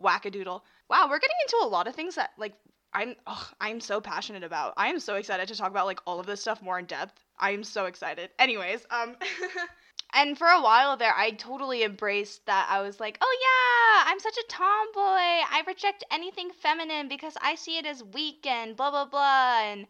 Wackadoodle. 0.00 0.62
Wow, 0.88 1.08
we're 1.08 1.18
getting 1.18 1.36
into 1.42 1.58
a 1.62 1.68
lot 1.68 1.88
of 1.88 1.94
things 1.94 2.14
that 2.14 2.30
like 2.38 2.54
I'm 2.92 3.16
ugh, 3.26 3.46
I'm 3.60 3.80
so 3.80 4.00
passionate 4.00 4.44
about. 4.44 4.74
I 4.76 4.88
am 4.88 5.00
so 5.00 5.16
excited 5.16 5.48
to 5.48 5.56
talk 5.56 5.70
about 5.70 5.86
like 5.86 6.00
all 6.06 6.20
of 6.20 6.26
this 6.26 6.40
stuff 6.40 6.62
more 6.62 6.78
in 6.78 6.86
depth. 6.86 7.24
I 7.38 7.50
am 7.50 7.64
so 7.64 7.86
excited. 7.86 8.30
Anyways, 8.38 8.86
um 8.90 9.16
And 10.12 10.36
for 10.36 10.46
a 10.46 10.60
while 10.62 10.96
there, 10.96 11.14
I 11.16 11.30
totally 11.30 11.82
embraced 11.82 12.46
that. 12.46 12.66
I 12.70 12.80
was 12.82 13.00
like, 13.00 13.18
oh 13.20 13.36
yeah, 13.40 14.10
I'm 14.10 14.20
such 14.20 14.36
a 14.36 14.46
tomboy. 14.48 14.96
I 15.50 15.62
reject 15.66 16.04
anything 16.10 16.50
feminine 16.50 17.08
because 17.08 17.36
I 17.40 17.54
see 17.54 17.78
it 17.78 17.86
as 17.86 18.02
weak 18.04 18.46
and 18.46 18.76
blah, 18.76 18.90
blah, 18.90 19.06
blah. 19.06 19.60
And 19.62 19.86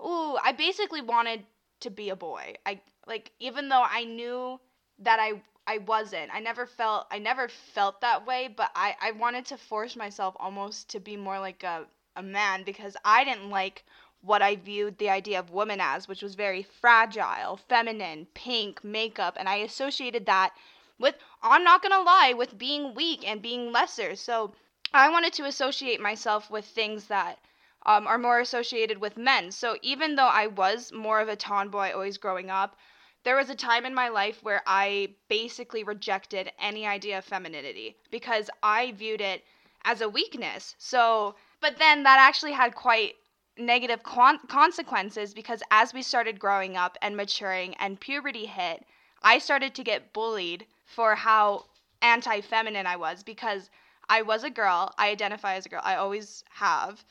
ooh, 0.00 0.36
I 0.42 0.52
basically 0.52 1.02
wanted 1.02 1.44
to 1.80 1.90
be 1.90 2.10
a 2.10 2.16
boy. 2.16 2.54
I 2.66 2.80
like, 3.06 3.32
even 3.40 3.68
though 3.68 3.84
I 3.84 4.04
knew 4.04 4.60
that 5.00 5.18
I 5.20 5.42
I 5.66 5.78
wasn't. 5.78 6.30
I 6.32 6.40
never 6.40 6.66
felt 6.66 7.06
I 7.10 7.18
never 7.18 7.48
felt 7.48 8.00
that 8.02 8.26
way, 8.26 8.48
but 8.48 8.70
I 8.74 8.96
I 9.00 9.12
wanted 9.12 9.46
to 9.46 9.56
force 9.58 9.96
myself 9.96 10.36
almost 10.38 10.90
to 10.90 11.00
be 11.00 11.16
more 11.16 11.38
like 11.40 11.62
a 11.62 11.86
a 12.16 12.22
man 12.22 12.64
because 12.64 12.96
I 13.04 13.24
didn't 13.24 13.50
like 13.50 13.84
what 14.24 14.40
I 14.40 14.56
viewed 14.56 14.96
the 14.98 15.10
idea 15.10 15.38
of 15.38 15.50
woman 15.50 15.80
as, 15.80 16.08
which 16.08 16.22
was 16.22 16.34
very 16.34 16.62
fragile, 16.62 17.56
feminine, 17.68 18.26
pink, 18.32 18.82
makeup, 18.82 19.36
and 19.38 19.48
I 19.48 19.56
associated 19.56 20.24
that 20.26 20.54
with, 20.98 21.14
I'm 21.42 21.62
not 21.62 21.82
gonna 21.82 22.00
lie, 22.00 22.32
with 22.32 22.56
being 22.56 22.94
weak 22.94 23.28
and 23.28 23.42
being 23.42 23.70
lesser. 23.70 24.16
So 24.16 24.54
I 24.94 25.10
wanted 25.10 25.34
to 25.34 25.44
associate 25.44 26.00
myself 26.00 26.50
with 26.50 26.64
things 26.64 27.06
that 27.08 27.38
um, 27.84 28.06
are 28.06 28.16
more 28.16 28.40
associated 28.40 28.98
with 28.98 29.16
men. 29.16 29.50
So 29.50 29.76
even 29.82 30.14
though 30.14 30.28
I 30.28 30.46
was 30.46 30.92
more 30.92 31.20
of 31.20 31.28
a 31.28 31.36
tomboy 31.36 31.92
always 31.92 32.16
growing 32.16 32.48
up, 32.48 32.76
there 33.24 33.36
was 33.36 33.50
a 33.50 33.54
time 33.54 33.84
in 33.84 33.94
my 33.94 34.08
life 34.08 34.42
where 34.42 34.62
I 34.66 35.08
basically 35.28 35.82
rejected 35.82 36.52
any 36.58 36.86
idea 36.86 37.18
of 37.18 37.24
femininity 37.24 37.96
because 38.10 38.48
I 38.62 38.92
viewed 38.92 39.20
it 39.20 39.44
as 39.84 40.00
a 40.00 40.08
weakness. 40.08 40.74
So, 40.78 41.34
but 41.60 41.78
then 41.78 42.02
that 42.04 42.18
actually 42.18 42.52
had 42.52 42.74
quite 42.74 43.16
negative 43.56 44.02
con- 44.02 44.40
consequences 44.48 45.34
because 45.34 45.62
as 45.70 45.94
we 45.94 46.02
started 46.02 46.38
growing 46.38 46.76
up 46.76 46.98
and 47.00 47.16
maturing 47.16 47.74
and 47.74 48.00
puberty 48.00 48.46
hit, 48.46 48.84
I 49.22 49.38
started 49.38 49.74
to 49.74 49.84
get 49.84 50.12
bullied 50.12 50.66
for 50.84 51.14
how 51.14 51.66
anti 52.02 52.40
feminine 52.40 52.86
I 52.86 52.96
was 52.96 53.22
because 53.22 53.70
I 54.08 54.22
was 54.22 54.44
a 54.44 54.50
girl. 54.50 54.92
I 54.98 55.08
identify 55.10 55.54
as 55.54 55.66
a 55.66 55.68
girl. 55.68 55.82
I 55.84 55.96
always 55.96 56.44
have. 56.50 57.04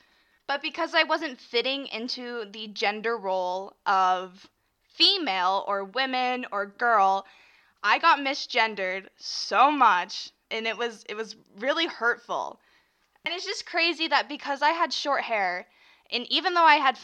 But 0.46 0.62
because 0.62 0.94
I 0.94 1.04
wasn't 1.04 1.40
fitting 1.40 1.88
into 1.88 2.46
the 2.46 2.68
gender 2.68 3.18
role 3.18 3.76
of 3.86 4.48
female 4.90 5.64
or 5.68 5.84
women 5.84 6.46
or 6.52 6.66
girl, 6.66 7.26
I 7.82 7.98
got 7.98 8.20
misgendered 8.20 9.08
so 9.18 9.72
much 9.72 10.30
and 10.52 10.68
it 10.68 10.78
was 10.78 11.04
it 11.10 11.16
was 11.16 11.36
really 11.58 11.88
hurtful. 11.88 12.60
And 13.26 13.34
it's 13.34 13.46
just 13.46 13.66
crazy 13.66 14.08
that 14.10 14.30
because 14.30 14.62
I 14.62 14.72
had 14.72 14.94
short 14.94 15.24
hair 15.24 15.68
and 16.14 16.26
even 16.32 16.54
though 16.54 16.64
I 16.64 16.76
had 16.76 16.98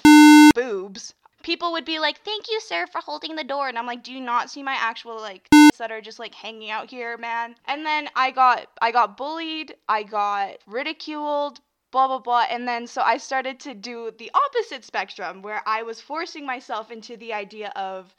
boobs, 0.56 1.13
people 1.44 1.72
would 1.72 1.86
be 1.86 2.00
like, 2.00 2.24
"Thank 2.24 2.50
you, 2.50 2.62
sir, 2.62 2.88
for 2.88 3.01
holding 3.01 3.36
the 3.36 3.44
door." 3.44 3.68
And 3.68 3.78
I'm 3.78 3.88
like, 3.88 4.04
"Do 4.04 4.13
you 4.13 4.22
not 4.22 4.50
see 4.50 4.63
my 4.63 4.74
actual 4.74 5.20
like 5.20 5.50
that 5.80 5.92
are 5.92 6.01
just 6.01 6.20
like 6.20 6.36
hanging 6.36 6.70
out 6.70 6.89
here, 6.89 7.18
man?" 7.18 7.56
And 7.66 7.86
then 7.86 8.10
I 8.16 8.32
got 8.32 8.68
I 8.82 8.92
got 8.92 9.18
bullied, 9.18 9.75
I 9.89 10.04
got 10.04 10.58
ridiculed, 10.68 11.60
blah 11.92 12.08
blah 12.08 12.20
blah 12.20 12.46
and 12.50 12.68
then 12.68 12.86
so 12.86 13.01
i 13.01 13.18
started 13.18 13.60
to 13.60 13.74
do 13.74 14.12
the 14.20 14.32
opposite 14.34 14.86
spectrum 14.86 15.42
where 15.42 15.63
i 15.66 15.82
was 15.82 16.00
forcing 16.00 16.46
myself 16.46 16.92
into 16.92 17.18
the 17.18 17.34
idea 17.34 17.72
of 17.75 18.13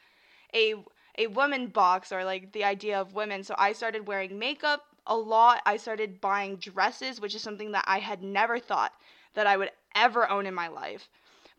a 0.55 0.75
a 1.19 1.27
woman 1.29 1.69
box 1.69 2.11
or 2.11 2.25
like 2.25 2.53
the 2.53 2.65
idea 2.65 3.01
of 3.01 3.15
women 3.15 3.45
so 3.45 3.55
i 3.59 3.73
started 3.73 4.09
wearing 4.09 4.39
makeup 4.39 4.83
a 5.07 5.17
lot 5.17 5.63
i 5.67 5.77
started 5.77 6.21
buying 6.21 6.57
dresses 6.57 7.21
which 7.21 7.35
is 7.35 7.43
something 7.43 7.73
that 7.73 7.85
i 7.87 7.99
had 7.99 8.23
never 8.23 8.59
thought 8.59 8.93
that 9.35 9.47
i 9.47 9.57
would 9.57 9.71
ever 9.95 10.29
own 10.29 10.47
in 10.47 10.55
my 10.55 10.69
life. 10.69 11.09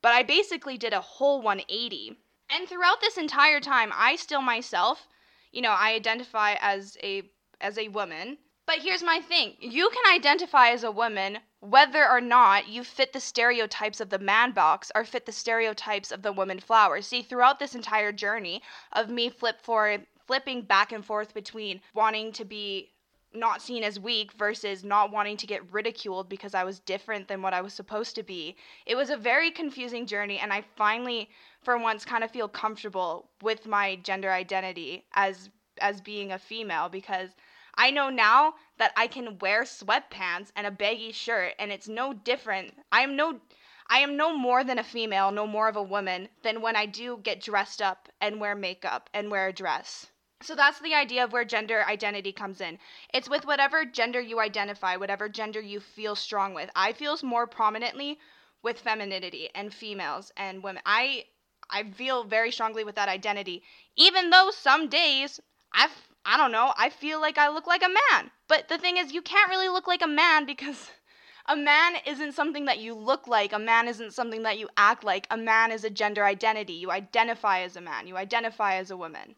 But 0.02 0.14
i 0.14 0.24
basically 0.24 0.78
did 0.78 0.94
a 0.94 1.02
whole 1.02 1.42
180 1.42 2.18
and 2.50 2.68
throughout 2.68 3.02
this 3.02 3.18
entire 3.18 3.60
time 3.60 3.92
i 3.94 4.16
still 4.16 4.42
myself 4.42 5.08
you 5.52 5.62
know 5.62 5.72
i 5.72 5.94
identify 5.94 6.56
as 6.60 6.98
a 7.04 7.24
as 7.62 7.78
a 7.78 7.90
woman. 7.90 8.38
But 8.66 8.80
here's 8.80 9.04
my 9.04 9.20
thing. 9.20 9.56
You 9.60 9.90
can 9.90 10.14
identify 10.16 10.70
as 10.70 10.84
a 10.84 10.92
woman 10.92 11.40
whether 11.60 12.08
or 12.10 12.22
not 12.22 12.68
you 12.68 12.84
fit 12.84 13.14
the 13.14 13.20
stereotypes 13.20 14.00
of 14.00 14.10
the 14.10 14.20
man 14.20 14.52
box 14.52 14.92
or 14.96 15.04
fit 15.04 15.26
the 15.26 15.32
stereotypes 15.32 16.12
of 16.12 16.22
the 16.22 16.32
woman 16.32 16.60
flower. 16.60 17.02
See, 17.02 17.22
throughout 17.22 17.60
this 17.60 17.76
entire 17.76 18.12
journey 18.12 18.62
of 18.92 19.10
me 19.10 19.30
flip 19.30 19.62
for 19.62 19.98
flipping 20.26 20.62
back 20.64 20.92
and 20.92 21.06
forth 21.06 21.34
between 21.34 21.82
wanting 21.94 22.32
to 22.34 22.46
be 22.46 22.91
not 23.34 23.62
seen 23.62 23.84
as 23.84 24.00
weak 24.00 24.34
versus 24.34 24.84
not 24.84 25.12
wanting 25.12 25.38
to 25.38 25.48
get 25.48 25.72
ridiculed 25.72 26.28
because 26.28 26.54
I 26.54 26.64
was 26.64 26.80
different 26.80 27.28
than 27.28 27.42
what 27.42 27.54
I 27.54 27.62
was 27.62 27.74
supposed 27.74 28.16
to 28.16 28.24
be. 28.24 28.56
It 28.86 28.96
was 28.96 29.10
a 29.10 29.18
very 29.18 29.52
confusing 29.52 30.06
journey 30.06 30.38
and 30.40 30.52
I 30.52 30.64
finally 30.76 31.30
for 31.64 31.78
once 31.78 32.04
kind 32.04 32.24
of 32.24 32.32
feel 32.32 32.48
comfortable 32.48 33.30
with 33.42 33.66
my 33.66 33.96
gender 33.98 34.32
identity 34.32 35.06
as 35.14 35.50
as 35.80 36.02
being 36.02 36.32
a 36.32 36.38
female 36.38 36.90
because 36.90 37.30
I 37.76 37.90
know 37.90 38.10
now 38.10 38.56
that 38.78 38.92
I 38.98 39.08
can 39.08 39.40
wear 39.40 39.64
sweatpants 39.64 40.52
and 40.56 40.68
a 40.68 40.72
baggy 40.72 41.14
shirt 41.14 41.54
and 41.58 41.72
it's 41.72 41.88
no 41.88 42.14
different. 42.14 42.76
I 42.92 43.02
am 43.02 43.16
no 43.16 43.40
I 43.88 44.00
am 44.00 44.16
no 44.16 44.38
more 44.38 44.64
than 44.64 44.78
a 44.80 44.84
female, 44.84 45.32
no 45.32 45.48
more 45.48 45.68
of 45.68 45.76
a 45.76 45.84
woman 45.84 46.30
than 46.44 46.62
when 46.62 46.76
I 46.76 46.86
do 46.86 47.18
get 47.18 47.42
dressed 47.42 47.82
up 47.82 48.10
and 48.20 48.40
wear 48.40 48.56
makeup 48.56 49.10
and 49.14 49.32
wear 49.32 49.48
a 49.48 49.54
dress. 49.54 50.11
So 50.44 50.56
that's 50.56 50.80
the 50.80 50.96
idea 50.96 51.24
of 51.24 51.32
where 51.32 51.46
gender 51.46 51.86
identity 51.88 52.32
comes 52.32 52.62
in. 52.62 52.80
It's 53.14 53.30
with 53.30 53.46
whatever 53.46 53.86
gender 53.86 54.20
you 54.20 54.40
identify, 54.40 54.96
whatever 54.96 55.30
gender 55.30 55.62
you 55.62 55.80
feel 55.80 56.16
strong 56.16 56.56
with. 56.56 56.70
I 56.76 56.94
feel 56.94 57.18
more 57.22 57.46
prominently 57.46 58.20
with 58.64 58.80
femininity 58.80 59.50
and 59.54 59.74
females 59.74 60.32
and 60.36 60.64
women. 60.64 60.82
I 60.86 61.26
I 61.70 61.84
feel 61.84 62.24
very 62.24 62.52
strongly 62.52 62.84
with 62.84 62.96
that 62.96 63.08
identity. 63.08 63.64
Even 63.96 64.32
though 64.32 64.50
some 64.52 64.90
days 64.90 65.40
I've 65.74 66.10
I 66.26 66.38
don't 66.38 66.52
know, 66.52 66.74
I 66.78 66.90
feel 66.90 67.20
like 67.20 67.38
I 67.38 67.50
look 67.50 67.68
like 67.68 67.84
a 67.84 67.96
man. 68.12 68.32
But 68.48 68.68
the 68.68 68.78
thing 68.78 68.98
is, 68.98 69.12
you 69.12 69.22
can't 69.22 69.50
really 69.50 69.70
look 69.70 69.88
like 69.88 70.02
a 70.02 70.08
man 70.08 70.46
because 70.46 70.92
a 71.48 71.56
man 71.56 71.98
isn't 72.06 72.34
something 72.34 72.66
that 72.66 72.80
you 72.80 72.94
look 72.94 73.28
like. 73.28 73.54
A 73.54 73.60
man 73.60 73.88
isn't 73.88 74.14
something 74.14 74.44
that 74.44 74.60
you 74.60 74.70
act 74.78 75.04
like. 75.04 75.28
A 75.30 75.38
man 75.38 75.72
is 75.72 75.84
a 75.84 75.90
gender 75.90 76.26
identity. 76.26 76.74
You 76.74 76.92
identify 76.92 77.62
as 77.62 77.76
a 77.76 77.82
man, 77.82 78.08
you 78.08 78.18
identify 78.18 78.76
as 78.76 78.92
a 78.92 78.98
woman. 78.98 79.36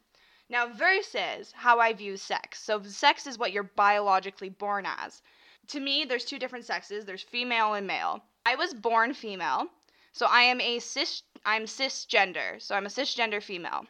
Now, 0.50 0.67
versus 0.67 1.51
how 1.53 1.79
I 1.79 1.93
view 1.93 2.17
sex. 2.17 2.62
So, 2.62 2.83
sex 2.83 3.25
is 3.27 3.38
what 3.38 3.51
you're 3.51 3.63
biologically 3.63 4.50
born 4.50 4.85
as. 4.85 5.21
To 5.67 5.79
me, 5.79 6.05
there's 6.05 6.25
two 6.25 6.39
different 6.39 6.65
sexes 6.65 7.05
there's 7.05 7.23
female 7.23 7.73
and 7.73 7.88
male. 7.88 8.23
I 8.45 8.55
was 8.55 8.73
born 8.73 9.13
female, 9.13 9.69
so 10.12 10.25
I 10.25 10.41
am 10.41 10.59
a 10.59 10.79
cis, 10.79 11.23
I'm 11.45 11.63
cisgender, 11.63 12.62
so 12.62 12.75
I'm 12.75 12.85
a 12.85 12.89
cisgender 12.89 13.41
female 13.41 13.88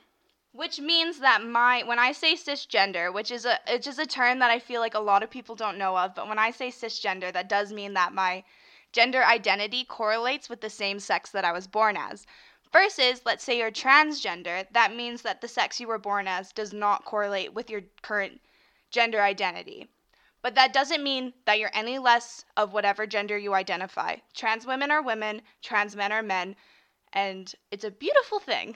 which 0.53 0.79
means 0.79 1.17
that 1.17 1.43
my 1.43 1.81
when 1.83 1.98
I 1.98 2.12
say 2.12 2.36
cisgender, 2.36 3.12
which 3.12 3.31
is 3.31 3.43
a 3.43 3.60
it's 3.67 3.86
just 3.86 3.98
a 3.98 4.05
term 4.05 4.38
that 4.39 4.51
I 4.51 4.60
feel 4.60 4.81
like 4.81 4.93
a 4.93 5.00
lot 5.00 5.24
of 5.24 5.31
people 5.31 5.55
don't 5.55 5.79
know 5.79 5.98
of, 5.98 6.13
but 6.13 6.27
when 6.27 6.38
I 6.38 6.51
say 6.51 6.69
cisgender, 6.69 7.33
that 7.33 7.50
does 7.50 7.74
mean 7.74 7.93
that 7.95 8.13
my 8.13 8.43
gender 8.91 9.24
identity 9.24 9.83
correlates 9.83 10.50
with 10.50 10.62
the 10.62 10.69
same 10.69 11.00
sex 11.00 11.31
that 11.31 11.43
I 11.43 11.51
was 11.51 11.65
born 11.65 11.98
as. 11.98 12.27
Versus, 12.74 13.22
let's 13.24 13.44
say 13.44 13.60
you're 13.60 13.72
transgender, 13.72 14.65
that 14.72 14.96
means 14.96 15.22
that 15.22 15.42
the 15.42 15.48
sex 15.48 15.80
you 15.80 15.88
were 15.88 16.00
born 16.00 16.27
as 16.27 16.51
does 16.51 16.74
not 16.74 17.06
correlate 17.06 17.53
with 17.53 17.70
your 17.70 17.84
current 18.01 18.42
gender 18.89 19.22
identity. 19.22 19.88
But 20.42 20.56
that 20.56 20.74
doesn't 20.74 21.03
mean 21.03 21.34
that 21.46 21.60
you're 21.60 21.72
any 21.74 22.00
less 22.00 22.46
of 22.58 22.74
whatever 22.74 23.06
gender 23.06 23.38
you 23.38 23.53
identify. 23.53 24.18
Trans 24.34 24.65
women 24.65 24.89
are 24.89 25.03
women, 25.03 25.44
trans 25.62 25.96
men 25.96 26.12
are 26.12 26.24
men, 26.24 26.56
and 27.13 27.53
it's 27.70 27.84
a 27.84 27.92
beautiful 27.92 28.39
thing. 28.39 28.75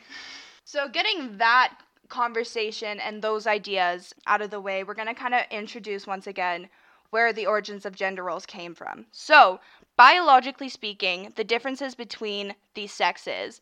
So, 0.64 0.88
getting 0.88 1.38
that 1.40 1.78
conversation 2.08 3.00
and 3.00 3.22
those 3.22 3.48
ideas 3.48 4.14
out 4.28 4.42
of 4.42 4.52
the 4.52 4.62
way, 4.62 4.84
we're 4.84 4.94
going 4.94 5.08
to 5.08 5.14
kind 5.14 5.34
of 5.34 5.42
introduce 5.50 6.06
once 6.06 6.28
again 6.28 6.70
where 7.10 7.34
the 7.34 7.48
origins 7.48 7.86
of 7.86 7.96
gender 7.96 8.24
roles 8.24 8.46
came 8.46 8.76
from. 8.76 9.08
So, 9.12 9.60
biologically 9.96 10.70
speaking, 10.70 11.34
the 11.36 11.44
differences 11.44 11.96
between 11.96 12.56
these 12.76 12.94
sexes 12.94 13.60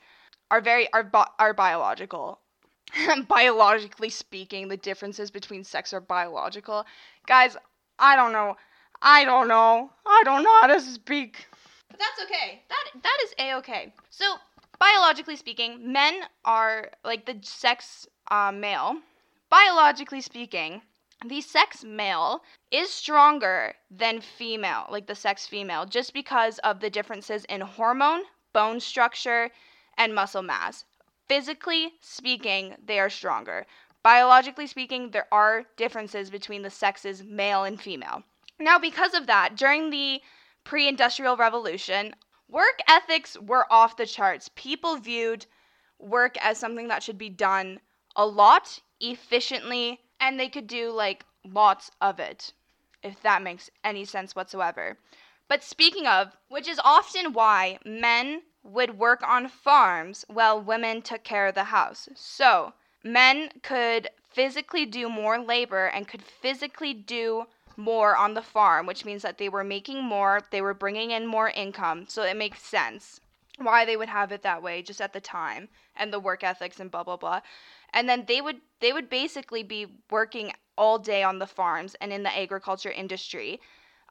are 0.51 0.61
very 0.61 0.91
are, 0.93 1.03
bi- 1.03 1.27
are 1.39 1.53
biological. 1.53 2.39
biologically 3.27 4.09
speaking, 4.09 4.67
the 4.67 4.77
differences 4.77 5.31
between 5.31 5.63
sex 5.63 5.93
are 5.93 6.01
biological. 6.01 6.85
Guys, 7.27 7.57
I 7.99 8.15
don't 8.15 8.31
know. 8.31 8.57
I 9.01 9.25
don't 9.25 9.47
know. 9.47 9.89
I 10.05 10.21
don't 10.23 10.43
know 10.43 10.61
how 10.61 10.67
to 10.67 10.79
speak. 10.79 11.47
But 11.89 11.99
that's 11.99 12.23
okay. 12.23 12.63
That 12.69 13.01
that 13.03 13.17
is 13.23 13.33
a 13.39 13.55
okay. 13.57 13.93
So 14.09 14.35
biologically 14.79 15.35
speaking, 15.35 15.91
men 15.91 16.21
are 16.43 16.91
like 17.03 17.25
the 17.25 17.37
sex 17.41 18.07
uh, 18.31 18.51
male. 18.51 18.97
Biologically 19.49 20.21
speaking, 20.21 20.81
the 21.25 21.41
sex 21.41 21.83
male 21.83 22.41
is 22.71 22.89
stronger 22.91 23.73
than 23.89 24.19
female, 24.21 24.85
like 24.89 25.07
the 25.07 25.15
sex 25.15 25.47
female, 25.47 25.85
just 25.85 26.13
because 26.13 26.57
of 26.59 26.79
the 26.79 26.89
differences 26.89 27.45
in 27.45 27.61
hormone, 27.61 28.23
bone 28.53 28.79
structure, 28.79 29.51
and 29.97 30.13
muscle 30.13 30.41
mass. 30.41 30.85
Physically 31.27 31.93
speaking, 32.01 32.75
they 32.83 32.99
are 32.99 33.09
stronger. 33.09 33.65
Biologically 34.03 34.67
speaking, 34.67 35.11
there 35.11 35.27
are 35.31 35.65
differences 35.77 36.29
between 36.29 36.61
the 36.61 36.69
sexes, 36.69 37.23
male 37.23 37.63
and 37.63 37.81
female. 37.81 38.23
Now, 38.59 38.77
because 38.77 39.13
of 39.13 39.27
that, 39.27 39.55
during 39.55 39.89
the 39.89 40.21
pre 40.63 40.87
industrial 40.87 41.37
revolution, 41.37 42.15
work 42.47 42.79
ethics 42.87 43.37
were 43.39 43.65
off 43.71 43.97
the 43.97 44.05
charts. 44.05 44.49
People 44.55 44.97
viewed 44.97 45.45
work 45.97 46.37
as 46.39 46.57
something 46.57 46.87
that 46.89 47.01
should 47.01 47.17
be 47.17 47.29
done 47.29 47.79
a 48.15 48.25
lot, 48.25 48.79
efficiently, 48.99 49.99
and 50.19 50.39
they 50.39 50.49
could 50.49 50.67
do 50.67 50.91
like 50.91 51.25
lots 51.43 51.91
of 52.01 52.19
it, 52.19 52.53
if 53.03 53.21
that 53.21 53.41
makes 53.41 53.69
any 53.83 54.05
sense 54.05 54.35
whatsoever. 54.35 54.97
But 55.47 55.63
speaking 55.63 56.07
of, 56.07 56.35
which 56.47 56.67
is 56.67 56.79
often 56.83 57.33
why 57.33 57.79
men 57.85 58.41
would 58.65 58.97
work 58.97 59.21
on 59.25 59.47
farms 59.47 60.25
while 60.27 60.59
women 60.59 61.01
took 61.01 61.23
care 61.23 61.47
of 61.47 61.55
the 61.55 61.65
house. 61.65 62.09
So, 62.15 62.73
men 63.03 63.51
could 63.61 64.09
physically 64.27 64.85
do 64.85 65.07
more 65.07 65.39
labor 65.39 65.85
and 65.85 66.07
could 66.07 66.21
physically 66.21 66.93
do 66.93 67.45
more 67.77 68.15
on 68.15 68.33
the 68.33 68.41
farm, 68.41 68.85
which 68.85 69.05
means 69.05 69.21
that 69.21 69.37
they 69.37 69.49
were 69.49 69.63
making 69.63 70.03
more, 70.03 70.41
they 70.51 70.61
were 70.61 70.73
bringing 70.73 71.11
in 71.11 71.27
more 71.27 71.49
income. 71.49 72.05
So 72.07 72.23
it 72.23 72.37
makes 72.37 72.61
sense 72.61 73.19
why 73.57 73.85
they 73.85 73.95
would 73.95 74.09
have 74.09 74.31
it 74.31 74.41
that 74.41 74.61
way 74.61 74.81
just 74.81 75.01
at 75.01 75.13
the 75.13 75.21
time 75.21 75.69
and 75.95 76.11
the 76.11 76.19
work 76.19 76.43
ethics 76.43 76.79
and 76.79 76.91
blah 76.91 77.03
blah 77.03 77.17
blah. 77.17 77.41
And 77.93 78.09
then 78.09 78.25
they 78.27 78.41
would 78.41 78.57
they 78.79 78.91
would 78.91 79.09
basically 79.09 79.63
be 79.63 79.87
working 80.09 80.51
all 80.77 80.99
day 80.99 81.23
on 81.23 81.39
the 81.39 81.47
farms 81.47 81.95
and 82.01 82.11
in 82.11 82.23
the 82.23 82.37
agriculture 82.37 82.91
industry. 82.91 83.59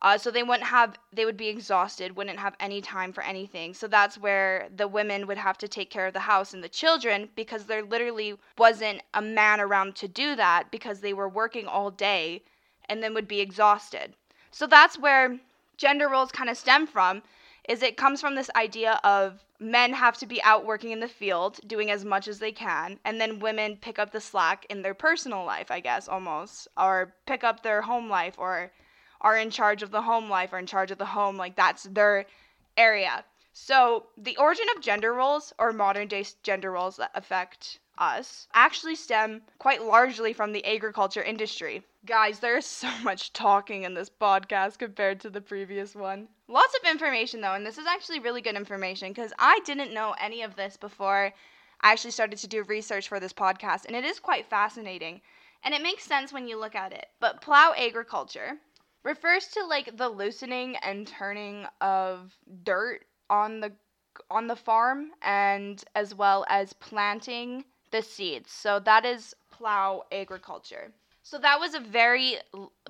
Uh, 0.04 0.18
so 0.18 0.30
they 0.30 0.42
wouldn't 0.42 0.68
have 0.68 0.98
they 1.14 1.24
would 1.24 1.36
be 1.36 1.48
exhausted 1.48 2.14
wouldn't 2.14 2.38
have 2.38 2.54
any 2.60 2.82
time 2.82 3.10
for 3.10 3.22
anything 3.22 3.72
so 3.72 3.86
that's 3.88 4.18
where 4.18 4.68
the 4.76 4.86
women 4.86 5.26
would 5.26 5.38
have 5.38 5.56
to 5.56 5.66
take 5.66 5.88
care 5.88 6.06
of 6.06 6.12
the 6.12 6.20
house 6.20 6.52
and 6.52 6.62
the 6.62 6.68
children 6.68 7.26
because 7.34 7.64
there 7.64 7.82
literally 7.82 8.34
wasn't 8.58 9.00
a 9.14 9.22
man 9.22 9.62
around 9.62 9.96
to 9.96 10.06
do 10.06 10.36
that 10.36 10.70
because 10.70 11.00
they 11.00 11.14
were 11.14 11.28
working 11.28 11.66
all 11.66 11.90
day 11.90 12.42
and 12.90 13.02
then 13.02 13.14
would 13.14 13.28
be 13.28 13.40
exhausted. 13.40 14.12
So 14.50 14.66
that's 14.66 14.98
where 14.98 15.38
gender 15.78 16.08
roles 16.08 16.30
kind 16.30 16.50
of 16.50 16.58
stem 16.58 16.86
from 16.86 17.22
is 17.66 17.82
it 17.82 17.96
comes 17.96 18.20
from 18.20 18.34
this 18.34 18.50
idea 18.56 19.00
of 19.04 19.42
men 19.58 19.94
have 19.94 20.18
to 20.18 20.26
be 20.26 20.42
out 20.42 20.66
working 20.66 20.90
in 20.90 21.00
the 21.00 21.08
field 21.08 21.58
doing 21.66 21.90
as 21.90 22.04
much 22.04 22.28
as 22.28 22.38
they 22.38 22.52
can 22.52 23.00
and 23.06 23.18
then 23.18 23.40
women 23.40 23.76
pick 23.76 23.98
up 23.98 24.12
the 24.12 24.20
slack 24.20 24.66
in 24.68 24.82
their 24.82 24.94
personal 24.94 25.44
life 25.44 25.70
i 25.70 25.80
guess 25.80 26.08
almost 26.08 26.68
or 26.76 27.14
pick 27.26 27.42
up 27.42 27.62
their 27.62 27.80
home 27.80 28.10
life 28.10 28.34
or 28.36 28.70
are 29.24 29.36
in 29.36 29.50
charge 29.50 29.82
of 29.82 29.90
the 29.90 30.02
home 30.02 30.30
life 30.30 30.52
or 30.52 30.58
in 30.58 30.66
charge 30.66 30.92
of 30.92 30.98
the 30.98 31.06
home 31.06 31.36
like 31.36 31.56
that's 31.56 31.82
their 31.84 32.24
area 32.76 33.24
so 33.52 34.06
the 34.16 34.36
origin 34.36 34.66
of 34.76 34.82
gender 34.82 35.12
roles 35.12 35.52
or 35.58 35.72
modern 35.72 36.06
day 36.06 36.24
gender 36.42 36.70
roles 36.70 36.96
that 36.96 37.10
affect 37.14 37.80
us 37.98 38.48
actually 38.52 38.96
stem 38.96 39.42
quite 39.58 39.82
largely 39.82 40.32
from 40.32 40.52
the 40.52 40.64
agriculture 40.64 41.22
industry. 41.22 41.84
Guys, 42.04 42.40
there's 42.40 42.66
so 42.82 42.90
much 43.02 43.32
talking 43.32 43.84
in 43.84 43.94
this 43.94 44.10
podcast 44.10 44.78
compared 44.78 45.20
to 45.20 45.30
the 45.30 45.40
previous 45.40 45.94
one. 45.94 46.28
Lots 46.48 46.76
of 46.76 46.90
information 46.90 47.40
though, 47.40 47.54
and 47.54 47.64
this 47.64 47.78
is 47.78 47.86
actually 47.86 48.18
really 48.18 48.40
good 48.40 48.56
information 48.56 49.10
because 49.10 49.32
I 49.38 49.60
didn't 49.64 49.94
know 49.94 50.16
any 50.20 50.42
of 50.42 50.56
this 50.56 50.76
before 50.76 51.32
I 51.80 51.92
actually 51.92 52.10
started 52.10 52.38
to 52.40 52.48
do 52.48 52.64
research 52.64 53.08
for 53.08 53.20
this 53.20 53.32
podcast, 53.32 53.84
and 53.86 53.94
it 53.94 54.04
is 54.04 54.18
quite 54.18 54.46
fascinating. 54.46 55.20
And 55.62 55.72
it 55.72 55.82
makes 55.82 56.04
sense 56.04 56.32
when 56.32 56.46
you 56.48 56.58
look 56.58 56.74
at 56.74 56.92
it. 56.92 57.06
But 57.20 57.40
plow 57.40 57.72
agriculture 57.76 58.58
refers 59.04 59.46
to 59.48 59.64
like 59.64 59.96
the 59.96 60.08
loosening 60.08 60.76
and 60.76 61.06
turning 61.06 61.66
of 61.80 62.34
dirt 62.64 63.04
on 63.30 63.60
the 63.60 63.72
on 64.30 64.46
the 64.46 64.56
farm 64.56 65.10
and 65.22 65.84
as 65.94 66.14
well 66.14 66.44
as 66.48 66.72
planting 66.72 67.64
the 67.90 68.02
seeds. 68.02 68.50
So 68.50 68.80
that 68.80 69.04
is 69.04 69.34
plow 69.50 70.04
agriculture. 70.10 70.92
So 71.22 71.38
that 71.38 71.58
was 71.58 71.74
a 71.74 71.80
very 71.80 72.38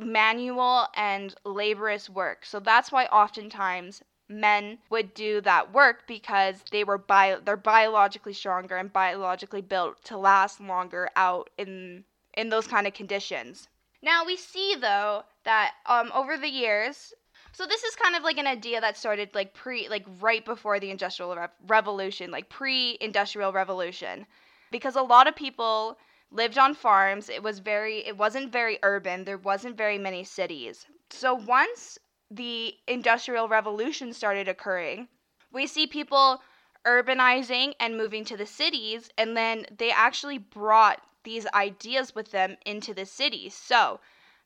manual 0.01 0.89
and 0.95 1.35
laborious 1.45 2.11
work. 2.11 2.45
So 2.45 2.59
that's 2.59 2.91
why 2.91 3.07
oftentimes 3.07 4.03
men 4.29 4.79
would 4.91 5.15
do 5.15 5.41
that 5.43 5.73
work 5.73 6.07
because 6.07 6.65
they 6.71 6.85
were 6.85 6.99
bio- 6.99 7.41
they're 7.41 7.57
biologically 7.57 8.33
stronger 8.33 8.77
and 8.77 8.93
biologically 8.93 9.61
built 9.61 10.03
to 10.05 10.17
last 10.17 10.61
longer 10.61 11.09
out 11.17 11.51
in 11.59 12.05
in 12.37 12.49
those 12.49 12.67
kind 12.67 12.87
of 12.87 12.95
conditions. 12.95 13.69
Now 14.03 14.25
we 14.25 14.37
see 14.37 14.75
though 14.75 15.25
that 15.45 15.73
um, 15.87 16.11
over 16.15 16.37
the 16.37 16.49
years, 16.49 17.13
so 17.53 17.67
this 17.67 17.85
is 17.85 17.95
kind 17.95 18.17
of 18.17 18.23
like 18.23 18.39
an 18.39 18.47
idea 18.47 18.81
that 18.81 18.97
started 18.97 19.31
like 19.35 19.55
pre, 19.55 19.89
like 19.89 20.05
right 20.21 20.45
before 20.45 20.81
the 20.81 20.91
industrial 20.91 21.37
Re- 21.37 21.49
revolution, 21.67 22.31
like 22.31 22.49
pre-industrial 22.49 23.53
revolution, 23.53 24.27
because 24.71 24.97
a 24.97 25.03
lot 25.03 25.29
of 25.29 25.37
people 25.37 25.99
lived 26.31 26.59
on 26.59 26.75
farms. 26.75 27.29
It 27.29 27.43
was 27.43 27.61
very, 27.61 28.05
it 28.07 28.17
wasn't 28.17 28.51
very 28.53 28.79
urban. 28.83 29.25
There 29.25 29.39
wasn't 29.39 29.77
very 29.77 29.99
many 29.99 30.25
cities. 30.25 30.87
So 31.11 31.35
once 31.35 31.99
the 32.31 32.75
industrial 32.89 33.49
revolution 33.49 34.13
started 34.13 34.49
occurring, 34.49 35.09
we 35.53 35.67
see 35.69 35.87
people 35.87 36.43
urbanizing 36.85 37.75
and 37.79 37.97
moving 37.97 38.25
to 38.25 38.37
the 38.37 38.47
cities, 38.47 39.11
and 39.17 39.37
then 39.37 39.65
they 39.79 39.91
actually 39.91 40.39
brought 40.39 41.01
these 41.23 41.47
ideas 41.55 42.15
with 42.15 42.31
them 42.33 42.57
into 42.67 42.93
the 42.93 43.07
cities. 43.07 43.55
So 43.55 44.01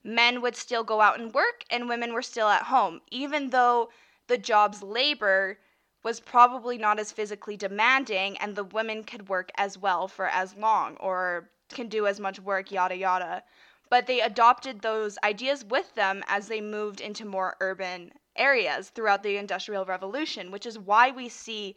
men 0.09 0.41
would 0.41 0.57
still 0.57 0.83
go 0.83 1.03
out 1.03 1.21
and 1.21 1.35
work 1.35 1.65
and 1.71 1.89
women 1.89 2.15
were 2.15 2.23
still 2.23 2.49
at 2.49 2.63
home, 2.65 3.01
even 3.11 3.51
though 3.51 3.91
the 4.27 4.39
job's 4.39 4.83
labor 4.83 5.59
was 6.03 6.19
probably 6.21 6.79
not 6.79 6.99
as 6.99 7.13
physically 7.13 7.57
demanding 7.57 8.39
and 8.39 8.57
the 8.57 8.65
women 8.65 9.05
could 9.05 9.29
work 9.29 9.51
as 9.57 9.77
well 9.77 10.09
for 10.09 10.27
as 10.27 10.55
long 10.55 10.97
or 10.97 11.51
can 11.69 11.89
do 11.89 12.07
as 12.07 12.19
much 12.19 12.41
work, 12.41 12.73
yada 12.73 12.97
yada. 12.97 13.43
But 13.91 14.07
they 14.07 14.21
adopted 14.21 14.81
those 14.81 15.19
ideas 15.23 15.65
with 15.65 15.95
them 15.95 16.25
as 16.27 16.49
they 16.49 16.61
moved 16.61 17.01
into 17.01 17.27
more 17.27 17.57
urban 17.61 18.13
areas 18.37 18.89
throughout 18.89 19.23
the 19.23 19.37
Industrial 19.37 19.85
Revolution, 19.85 20.51
which 20.51 20.65
is 20.65 20.79
why 20.79 21.11
we 21.11 21.29
see 21.29 21.77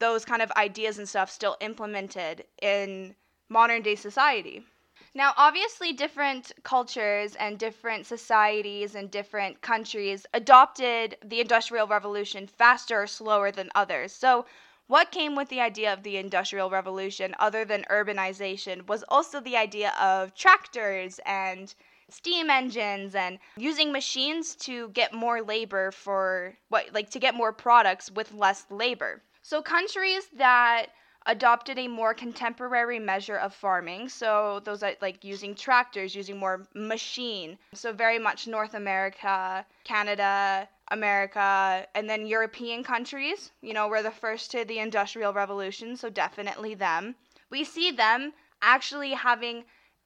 those 0.00 0.24
kind 0.24 0.42
of 0.42 0.50
ideas 0.52 0.98
and 0.98 1.08
stuff 1.08 1.30
still 1.30 1.56
implemented 1.60 2.46
in 2.60 3.14
modern 3.48 3.82
day 3.82 3.94
society. 3.94 4.64
Now, 5.12 5.34
obviously, 5.36 5.92
different 5.92 6.52
cultures 6.62 7.34
and 7.34 7.58
different 7.58 8.06
societies 8.06 8.94
and 8.94 9.10
different 9.10 9.60
countries 9.60 10.24
adopted 10.32 11.16
the 11.24 11.40
Industrial 11.40 11.88
Revolution 11.88 12.46
faster 12.46 13.02
or 13.02 13.06
slower 13.08 13.50
than 13.50 13.70
others. 13.74 14.12
So, 14.12 14.46
what 14.86 15.10
came 15.10 15.34
with 15.34 15.48
the 15.48 15.60
idea 15.60 15.92
of 15.92 16.04
the 16.04 16.16
Industrial 16.16 16.70
Revolution, 16.70 17.34
other 17.40 17.64
than 17.64 17.84
urbanization, 17.90 18.86
was 18.86 19.02
also 19.08 19.40
the 19.40 19.56
idea 19.56 19.90
of 20.00 20.34
tractors 20.36 21.18
and 21.26 21.74
steam 22.08 22.48
engines 22.48 23.16
and 23.16 23.40
using 23.56 23.90
machines 23.90 24.54
to 24.56 24.90
get 24.90 25.12
more 25.12 25.42
labor 25.42 25.90
for 25.90 26.56
what, 26.68 26.92
like 26.92 27.10
to 27.10 27.18
get 27.18 27.34
more 27.34 27.52
products 27.52 28.12
with 28.12 28.32
less 28.32 28.64
labor. 28.70 29.22
So, 29.42 29.60
countries 29.60 30.28
that 30.36 30.90
adopted 31.30 31.78
a 31.78 31.86
more 31.86 32.12
contemporary 32.12 32.98
measure 32.98 33.36
of 33.36 33.54
farming. 33.54 34.08
So 34.08 34.60
those 34.64 34.82
are 34.82 34.94
like 35.00 35.22
using 35.22 35.54
tractors, 35.54 36.16
using 36.16 36.36
more 36.38 36.66
machine. 36.74 37.56
So 37.72 37.92
very 37.92 38.18
much 38.18 38.48
North 38.48 38.74
America, 38.74 39.64
Canada, 39.84 40.68
America, 40.88 41.86
and 41.94 42.10
then 42.10 42.26
European 42.26 42.82
countries. 42.82 43.52
You 43.62 43.74
know, 43.74 43.86
we're 43.86 44.02
the 44.02 44.10
first 44.10 44.50
to 44.50 44.64
the 44.64 44.80
Industrial 44.80 45.32
Revolution, 45.32 45.96
so 45.96 46.10
definitely 46.10 46.74
them. 46.74 47.14
We 47.48 47.62
see 47.62 47.92
them 47.92 48.32
actually 48.60 49.12
having 49.12 49.64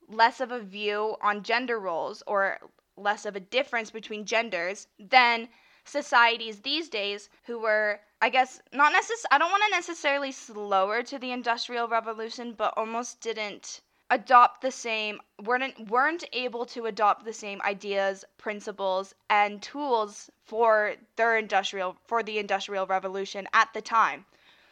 less 0.08 0.42
of 0.42 0.52
a 0.52 0.60
view 0.60 1.16
on 1.22 1.42
gender 1.42 1.80
roles 1.80 2.22
or 2.26 2.58
less 2.98 3.24
of 3.24 3.34
a 3.34 3.40
difference 3.40 3.90
between 3.90 4.26
genders 4.26 4.88
than 4.98 5.48
societies 5.86 6.60
these 6.60 6.90
days 6.90 7.30
who 7.44 7.58
were 7.58 8.00
I 8.24 8.30
guess 8.30 8.62
not 8.72 8.94
necess- 8.94 9.26
I 9.30 9.36
don't 9.36 9.50
want 9.50 9.64
to 9.64 9.76
necessarily 9.76 10.32
slower 10.32 11.02
to 11.02 11.18
the 11.18 11.30
industrial 11.30 11.88
revolution 11.88 12.54
but 12.54 12.72
almost 12.74 13.20
didn't 13.20 13.82
adopt 14.08 14.62
the 14.62 14.70
same 14.70 15.20
weren't 15.42 15.90
weren't 15.90 16.24
able 16.32 16.64
to 16.66 16.86
adopt 16.86 17.26
the 17.26 17.34
same 17.34 17.60
ideas, 17.60 18.24
principles 18.38 19.14
and 19.28 19.62
tools 19.62 20.30
for 20.42 20.94
their 21.16 21.36
industrial 21.36 21.98
for 22.06 22.22
the 22.22 22.38
industrial 22.38 22.86
revolution 22.86 23.46
at 23.52 23.74
the 23.74 23.82
time. 23.82 24.24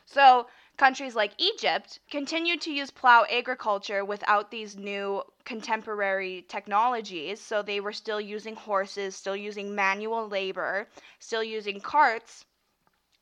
So 0.07 0.47
countries 0.79 1.15
like 1.15 1.35
Egypt 1.37 1.99
continued 2.11 2.62
to 2.62 2.73
use 2.73 2.91
plow 2.91 3.27
agriculture 3.31 4.03
without 4.03 4.51
these 4.51 4.77
new 4.79 5.25
contemporary 5.45 6.47
technologies. 6.49 7.38
So 7.38 7.61
they 7.61 7.81
were 7.81 7.93
still 7.93 8.19
using 8.21 8.57
horses, 8.57 9.15
still 9.15 9.37
using 9.37 9.75
manual 9.75 10.27
labor, 10.27 10.88
still 11.19 11.45
using 11.45 11.83
carts, 11.83 12.47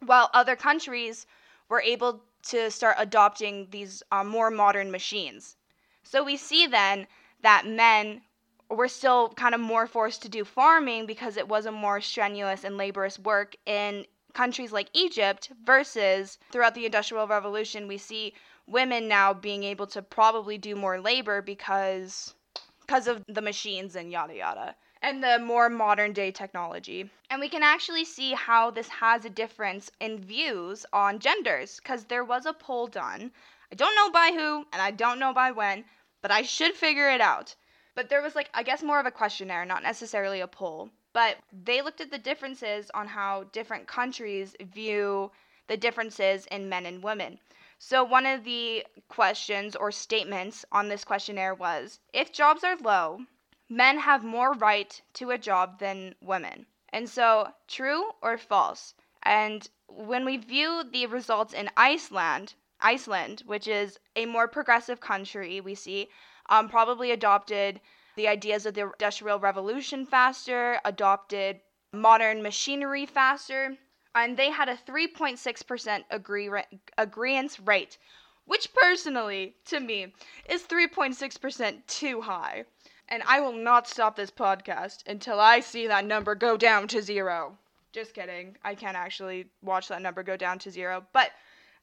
while 0.05 0.31
other 0.33 0.57
countries 0.57 1.27
were 1.69 1.81
able 1.83 2.23
to 2.43 2.71
start 2.71 2.97
adopting 2.99 3.69
these 3.71 4.03
uh, 4.11 4.25
more 4.25 4.51
modern 4.51 4.91
machines. 4.91 5.57
So 6.03 6.25
we 6.25 6.37
see 6.37 6.67
then 6.67 7.07
that 7.43 7.67
men 7.67 8.23
were 8.69 8.89
still 8.89 9.31
kind 9.31 9.55
of 9.55 9.61
more 9.61 9.87
forced 9.87 10.23
to 10.23 10.29
do 10.29 10.45
farming 10.45 11.07
because 11.07 11.37
it 11.37 11.49
was 11.49 11.67
a 11.67 11.73
more 11.73 12.01
strenuous 12.01 12.65
and 12.65 12.77
laborious 12.77 13.19
work 13.19 13.57
in 13.67 14.07
countries 14.33 14.73
like 14.73 14.89
Egypt 14.93 15.51
versus 15.65 16.39
throughout 16.53 16.75
the 16.75 16.87
Industrial 16.87 17.27
Revolution, 17.27 17.89
we 17.89 17.99
see 17.99 18.33
women 18.67 19.09
now 19.09 19.35
being 19.35 19.65
able 19.65 19.87
to 19.89 20.03
probably 20.03 20.57
do 20.57 20.77
more 20.77 21.01
labor 21.01 21.43
because 21.43 22.35
because 22.81 23.07
of 23.07 23.25
the 23.29 23.43
machines 23.43 23.97
and 23.97 24.11
yada 24.11 24.35
yada 24.35 24.75
and 25.03 25.23
the 25.23 25.39
more 25.39 25.69
modern 25.69 26.13
day 26.13 26.31
technology. 26.31 27.11
And 27.31 27.41
we 27.41 27.49
can 27.49 27.63
actually 27.63 28.05
see 28.05 28.33
how 28.33 28.71
this 28.71 28.89
has 28.89 29.25
a 29.25 29.31
difference 29.31 29.91
in 30.01 30.19
views 30.19 30.87
on 30.93 31.19
genders 31.19 31.81
because 31.81 32.05
there 32.05 32.25
was 32.25 32.47
a 32.47 32.53
poll 32.53 32.87
done. 32.87 33.33
I 33.73 33.75
don't 33.75 33.95
know 33.95 34.11
by 34.11 34.33
who 34.33 34.67
and 34.73 34.83
I 34.83 34.91
don't 34.91 35.19
know 35.19 35.33
by 35.33 35.51
when, 35.51 35.85
but 36.23 36.31
I 36.31 36.43
should 36.43 36.75
figure 36.75 37.11
it 37.11 37.21
out. 37.21 37.55
But 37.95 38.09
there 38.09 38.23
was 38.23 38.35
like 38.35 38.51
I 38.55 38.63
guess 38.63 38.83
more 38.83 39.01
of 39.01 39.07
a 39.07 39.11
questionnaire, 39.11 39.65
not 39.65 39.83
necessarily 39.83 40.41
a 40.41 40.47
poll 40.47 40.91
but 41.13 41.39
they 41.53 41.83
looked 41.83 42.01
at 42.01 42.11
the 42.11 42.19
differences 42.19 42.89
on 42.95 43.09
how 43.09 43.45
different 43.51 43.89
countries 43.89 44.55
view 44.61 45.33
the 45.67 45.77
differences 45.77 46.47
in 46.47 46.69
men 46.69 46.87
and 46.87 47.03
women. 47.03 47.41
So, 47.79 48.05
one 48.05 48.27
of 48.27 48.45
the 48.45 48.87
questions 49.09 49.75
or 49.75 49.91
statements 49.91 50.65
on 50.71 50.89
this 50.89 51.05
questionnaire 51.05 51.55
was 51.55 51.99
if 52.13 52.33
jobs 52.33 52.63
are 52.63 52.77
low, 52.77 53.27
men 53.73 53.99
have 53.99 54.25
more 54.25 54.53
right 54.53 55.01
to 55.15 55.31
a 55.31 55.39
job 55.39 55.79
than 55.79 56.17
women. 56.21 56.67
And 56.93 57.09
so, 57.09 57.55
true 57.69 58.11
or 58.21 58.37
false? 58.37 58.95
And 59.23 59.71
when 59.87 60.25
we 60.25 60.39
view 60.39 60.83
the 60.83 61.07
results 61.07 61.55
in 61.55 61.71
Iceland, 61.77 62.55
Iceland, 62.81 63.45
which 63.47 63.69
is 63.69 64.01
a 64.17 64.27
more 64.27 64.49
progressive 64.49 65.01
country, 65.01 65.61
we 65.61 65.77
see 65.77 66.11
um, 66.49 66.69
probably 66.69 67.13
adopted 67.13 67.81
the 68.17 68.27
ideas 68.27 68.67
of 68.67 68.75
the 68.75 68.83
Industrial 68.83 69.39
Revolution 69.39 70.05
faster, 70.05 70.81
adopted 70.85 71.61
modern 71.93 72.43
machinery 72.43 73.07
faster, 73.07 73.77
and 74.17 74.37
they 74.37 74.51
had 74.51 74.69
a 74.69 74.77
3.6% 74.77 76.05
agree 76.11 76.51
agreement 76.99 77.59
rate, 77.65 77.99
which 78.47 78.75
personally, 78.75 79.55
to 79.67 79.79
me, 79.79 80.13
is 80.47 80.65
3.6% 80.65 81.87
too 81.87 82.21
high. 82.23 82.65
And 83.11 83.23
I 83.27 83.41
will 83.41 83.53
not 83.53 83.89
stop 83.89 84.15
this 84.15 84.31
podcast 84.31 85.07
until 85.07 85.41
I 85.41 85.61
see 85.61 85.87
that 85.89 86.05
number 86.05 86.35
go 86.35 86.57
down 86.57 86.87
to 86.89 87.03
zero. 87.03 87.59
Just 87.93 88.15
kidding. 88.15 88.57
I 88.63 88.77
can't 88.77 88.97
actually 88.97 89.47
watch 89.63 89.89
that 89.89 90.01
number 90.01 90.23
go 90.23 90.37
down 90.37 90.61
to 90.61 90.71
zero. 90.71 91.05
But 91.13 91.33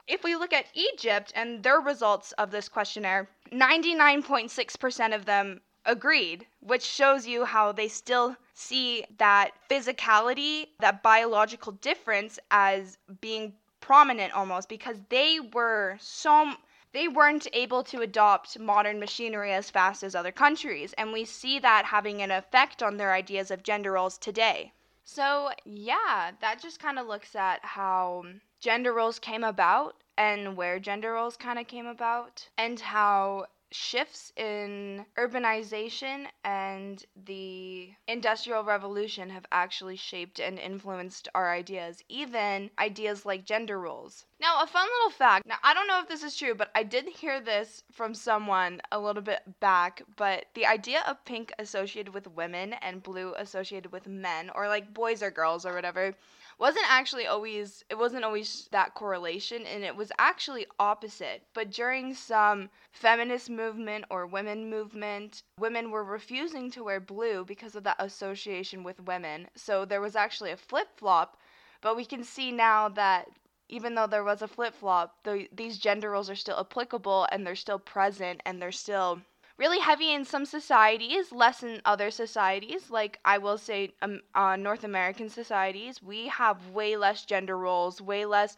if 0.07 0.23
we 0.23 0.37
look 0.37 0.53
at 0.53 0.67
Egypt 0.73 1.33
and 1.35 1.61
their 1.63 1.81
results 1.81 2.31
of 2.33 2.49
this 2.49 2.69
questionnaire, 2.69 3.27
99.6% 3.51 5.13
of 5.13 5.25
them 5.25 5.59
agreed, 5.85 6.47
which 6.61 6.83
shows 6.83 7.27
you 7.27 7.43
how 7.43 7.71
they 7.73 7.89
still 7.89 8.37
see 8.53 9.05
that 9.17 9.51
physicality, 9.69 10.67
that 10.79 11.03
biological 11.03 11.73
difference 11.73 12.39
as 12.51 12.97
being 13.19 13.53
prominent 13.81 14.33
almost 14.33 14.69
because 14.69 14.97
they 15.09 15.39
were 15.53 15.97
so 15.99 16.53
they 16.97 17.07
weren't 17.07 17.45
able 17.53 17.83
to 17.83 18.01
adopt 18.01 18.57
modern 18.57 18.99
machinery 18.99 19.53
as 19.53 19.69
fast 19.69 20.01
as 20.01 20.15
other 20.15 20.31
countries. 20.31 20.93
And 20.97 21.13
we 21.13 21.25
see 21.25 21.59
that 21.59 21.85
having 21.85 22.23
an 22.23 22.31
effect 22.31 22.81
on 22.81 22.97
their 22.97 23.13
ideas 23.13 23.51
of 23.51 23.61
gender 23.61 23.91
roles 23.91 24.17
today. 24.17 24.73
So, 25.03 25.51
yeah, 25.63 26.31
that 26.41 26.59
just 26.59 26.79
kind 26.79 26.97
of 26.97 27.05
looks 27.05 27.35
at 27.35 27.63
how 27.63 28.23
gender 28.59 28.93
roles 28.93 29.19
came 29.19 29.43
about 29.43 29.93
and 30.17 30.57
where 30.57 30.79
gender 30.79 31.13
roles 31.13 31.37
kind 31.37 31.59
of 31.59 31.67
came 31.67 31.85
about 31.85 32.49
and 32.57 32.79
how 32.79 33.45
shifts 33.71 34.31
in 34.35 35.05
urbanization 35.17 36.27
and 36.43 37.05
the 37.25 37.91
industrial 38.07 38.63
revolution 38.63 39.29
have 39.29 39.45
actually 39.51 39.95
shaped 39.95 40.39
and 40.39 40.57
influenced 40.57 41.27
our 41.35 41.51
ideas, 41.51 42.03
even 42.09 42.69
ideas 42.79 43.25
like 43.25 43.45
gender 43.45 43.79
roles. 43.79 44.25
Now, 44.39 44.61
a 44.61 44.67
fun 44.67 44.87
little 44.97 45.11
fact. 45.11 45.45
Now, 45.45 45.57
I 45.63 45.73
don't 45.73 45.87
know 45.87 45.99
if 45.99 46.07
this 46.07 46.23
is 46.23 46.35
true, 46.35 46.55
but 46.55 46.71
I 46.75 46.83
did 46.83 47.07
hear 47.07 47.41
this 47.41 47.83
from 47.91 48.13
someone 48.13 48.81
a 48.91 48.99
little 48.99 49.21
bit 49.21 49.59
back. 49.59 50.01
But 50.15 50.45
the 50.53 50.65
idea 50.65 51.03
of 51.07 51.25
pink 51.25 51.51
associated 51.59 52.13
with 52.13 52.27
women 52.27 52.73
and 52.73 53.03
blue 53.03 53.33
associated 53.37 53.91
with 53.91 54.07
men, 54.07 54.51
or 54.53 54.67
like 54.67 54.93
boys 54.93 55.21
or 55.23 55.31
girls 55.31 55.65
or 55.65 55.73
whatever, 55.73 56.15
wasn't 56.59 56.85
actually 56.89 57.27
always 57.27 57.83
it 57.89 57.97
wasn't 57.97 58.23
always 58.23 58.67
that 58.71 58.93
correlation 58.95 59.65
and 59.65 59.83
it 59.83 59.95
was 59.95 60.11
actually 60.17 60.65
opposite. 60.79 61.43
But 61.53 61.71
during 61.71 62.13
some 62.13 62.69
feminist 62.91 63.49
movement 63.49 64.05
or 64.09 64.25
women 64.25 64.69
movement 64.69 65.43
women 65.59 65.91
were 65.91 66.03
refusing 66.03 66.71
to 66.71 66.83
wear 66.83 66.99
blue 66.99 67.45
because 67.45 67.75
of 67.75 67.83
that 67.83 67.97
association 67.99 68.83
with 68.83 69.05
women. 69.05 69.47
So 69.55 69.85
there 69.85 70.01
was 70.01 70.15
actually 70.15 70.51
a 70.51 70.57
flip-flop 70.57 71.37
but 71.81 71.95
we 71.95 72.05
can 72.05 72.23
see 72.23 72.51
now 72.51 72.89
that 72.89 73.27
even 73.69 73.95
though 73.95 74.07
there 74.07 74.23
was 74.23 74.41
a 74.41 74.47
flip-flop 74.47 75.15
the, 75.23 75.47
these 75.53 75.77
gender 75.77 76.11
roles 76.11 76.29
are 76.29 76.35
still 76.35 76.59
applicable 76.59 77.27
and 77.31 77.45
they're 77.45 77.55
still 77.55 77.79
present 77.79 78.41
and 78.45 78.61
they're 78.61 78.71
still 78.71 79.21
really 79.57 79.79
heavy 79.79 80.13
in 80.13 80.23
some 80.23 80.45
societies, 80.45 81.31
less 81.31 81.63
in 81.63 81.81
other 81.85 82.11
societies. 82.11 82.89
Like 82.89 83.19
I 83.25 83.37
will 83.37 83.57
say, 83.57 83.93
um, 84.01 84.21
uh, 84.35 84.55
North 84.55 84.83
American 84.83 85.29
societies, 85.29 86.01
we 86.01 86.27
have 86.27 86.69
way 86.69 86.95
less 86.95 87.25
gender 87.25 87.57
roles, 87.57 88.01
way 88.01 88.25
less 88.25 88.55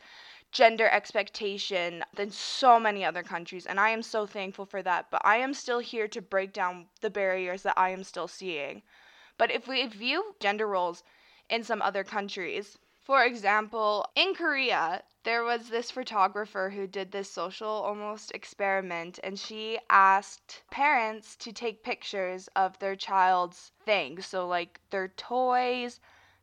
gender 0.51 0.89
expectation 0.89 2.03
than 2.15 2.31
so 2.31 2.79
many 2.79 3.05
other 3.05 3.23
countries, 3.23 3.65
and 3.67 3.79
I 3.79 3.89
am 3.89 4.01
so 4.01 4.25
thankful 4.25 4.65
for 4.65 4.81
that. 4.81 5.09
But 5.11 5.21
I 5.23 5.37
am 5.37 5.53
still 5.53 5.79
here 5.79 6.07
to 6.07 6.21
break 6.21 6.53
down 6.53 6.87
the 7.01 7.09
barriers 7.09 7.63
that 7.63 7.77
I 7.77 7.89
am 7.89 8.03
still 8.03 8.27
seeing. 8.27 8.81
But 9.37 9.51
if 9.51 9.67
we 9.67 9.85
view 9.85 10.35
gender 10.39 10.67
roles 10.67 11.03
in 11.49 11.63
some 11.63 11.81
other 11.81 12.03
countries, 12.03 12.77
for 13.09 13.23
example, 13.23 14.05
in 14.13 14.35
Korea, 14.35 15.01
there 15.23 15.43
was 15.43 15.69
this 15.69 15.89
photographer 15.89 16.69
who 16.69 16.85
did 16.85 17.11
this 17.11 17.27
social 17.31 17.67
almost 17.67 18.31
experiment, 18.35 19.19
and 19.23 19.39
she 19.39 19.79
asked 19.89 20.61
parents 20.69 21.35
to 21.37 21.51
take 21.51 21.81
pictures 21.81 22.49
of 22.55 22.77
their 22.77 22.95
child's 22.95 23.71
things. 23.83 24.27
So, 24.27 24.47
like 24.47 24.79
their 24.91 25.07
toys, 25.07 25.99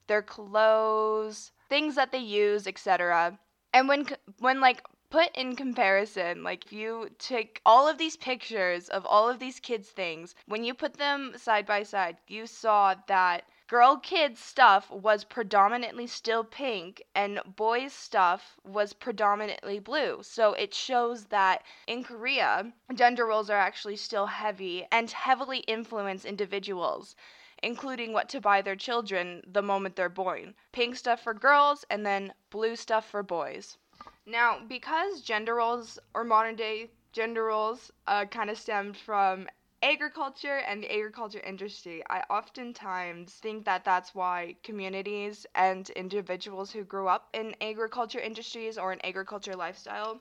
their 0.09 0.23
clothes, 0.23 1.53
things 1.69 1.95
that 1.95 2.11
they 2.11 2.19
use, 2.19 2.67
etc. 2.67 3.39
And 3.73 3.87
when, 3.87 4.09
when 4.41 4.61
like, 4.61 4.83
put 5.09 5.31
in 5.37 5.55
comparison, 5.55 6.43
like 6.43 6.73
you 6.73 7.11
take 7.21 7.61
all 7.65 7.87
of 7.87 7.97
these 7.97 8.17
pictures 8.17 8.89
of 8.89 9.07
all 9.07 9.29
of 9.29 9.39
these 9.39 9.61
kids' 9.61 9.91
things, 9.91 10.35
when 10.47 10.65
you 10.65 10.75
put 10.75 10.95
them 10.95 11.35
side 11.37 11.65
by 11.65 11.85
side, 11.85 12.17
you 12.27 12.45
saw 12.45 12.97
that 13.07 13.45
girl 13.69 13.97
kids 13.97 14.39
stuff 14.39 14.91
was 14.91 15.25
predominantly 15.25 16.07
still 16.07 16.45
pink 16.45 17.03
and 17.15 17.41
boys 17.57 17.93
stuff 17.93 18.57
was 18.65 18.93
predominantly 18.93 19.79
blue. 19.79 20.23
So 20.23 20.53
it 20.53 20.73
shows 20.73 21.25
that 21.27 21.63
in 21.87 22.05
Korea, 22.05 22.73
gender 22.95 23.27
roles 23.27 23.51
are 23.51 23.59
actually 23.59 23.97
still 23.97 24.27
heavy 24.27 24.87
and 24.93 25.11
heavily 25.11 25.59
influence 25.61 26.25
individuals 26.25 27.17
including 27.63 28.13
what 28.13 28.29
to 28.29 28.41
buy 28.41 28.61
their 28.61 28.77
children 28.77 29.43
the 29.47 29.63
moment 29.63 29.97
they're 29.97 30.09
born. 30.09 30.55
Pink 30.73 30.95
stuff 30.95 31.23
for 31.23 31.33
girls 31.33 31.85
and 31.89 32.05
then 32.05 32.33
blue 32.51 32.77
stuff 32.77 33.09
for 33.09 33.23
boys. 33.23 33.79
Now, 34.27 34.61
because 34.69 35.23
gender 35.23 35.55
roles 35.55 35.99
or 36.15 36.23
modern 36.23 36.57
day 36.57 36.91
gender 37.13 37.45
roles 37.45 37.91
uh, 38.07 38.27
kind 38.27 38.51
of 38.51 38.59
stemmed 38.59 38.97
from 38.97 39.49
agriculture 39.83 40.59
and 40.67 40.83
the 40.83 40.93
agriculture 40.93 41.41
industry, 41.41 42.03
I 42.09 42.23
oftentimes 42.31 43.35
think 43.35 43.65
that 43.65 43.85
that's 43.85 44.15
why 44.15 44.57
communities 44.63 45.47
and 45.55 45.89
individuals 45.91 46.71
who 46.71 46.85
grew 46.85 47.09
up 47.09 47.29
in 47.33 47.55
agriculture 47.61 48.21
industries 48.21 48.79
or 48.79 48.93
an 48.93 49.01
agriculture 49.05 49.55
lifestyle 49.55 50.21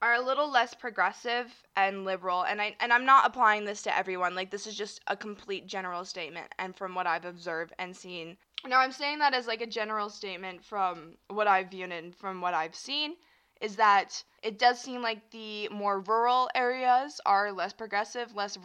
are 0.00 0.14
a 0.14 0.20
little 0.20 0.50
less 0.50 0.74
progressive 0.74 1.52
and 1.76 2.04
liberal. 2.04 2.44
And 2.44 2.60
I 2.60 2.76
and 2.80 2.92
I'm 2.92 3.04
not 3.04 3.26
applying 3.26 3.64
this 3.64 3.82
to 3.82 3.96
everyone 3.96 4.34
like 4.34 4.50
this 4.50 4.66
is 4.66 4.76
just 4.76 5.00
a 5.06 5.16
complete 5.16 5.66
general 5.66 6.04
statement 6.04 6.52
and 6.58 6.76
from 6.76 6.94
what 6.94 7.06
I've 7.06 7.24
observed 7.24 7.72
and 7.78 7.96
seen. 7.96 8.36
Now 8.66 8.80
I'm 8.80 8.92
saying 8.92 9.18
that 9.20 9.34
as 9.34 9.46
like 9.46 9.60
a 9.60 9.66
general 9.66 10.10
statement 10.10 10.64
from 10.64 11.14
what 11.28 11.48
I've 11.48 11.70
viewed 11.70 11.92
and 11.92 12.14
from 12.14 12.40
what 12.40 12.54
I've 12.54 12.74
seen 12.74 13.16
is 13.60 13.76
that 13.76 14.22
it 14.42 14.58
does 14.58 14.80
seem 14.80 15.02
like 15.02 15.30
the 15.30 15.68
more 15.68 16.00
rural 16.00 16.48
areas 16.54 17.20
are 17.26 17.52
less 17.52 17.72
progressive, 17.72 18.34
less 18.34 18.56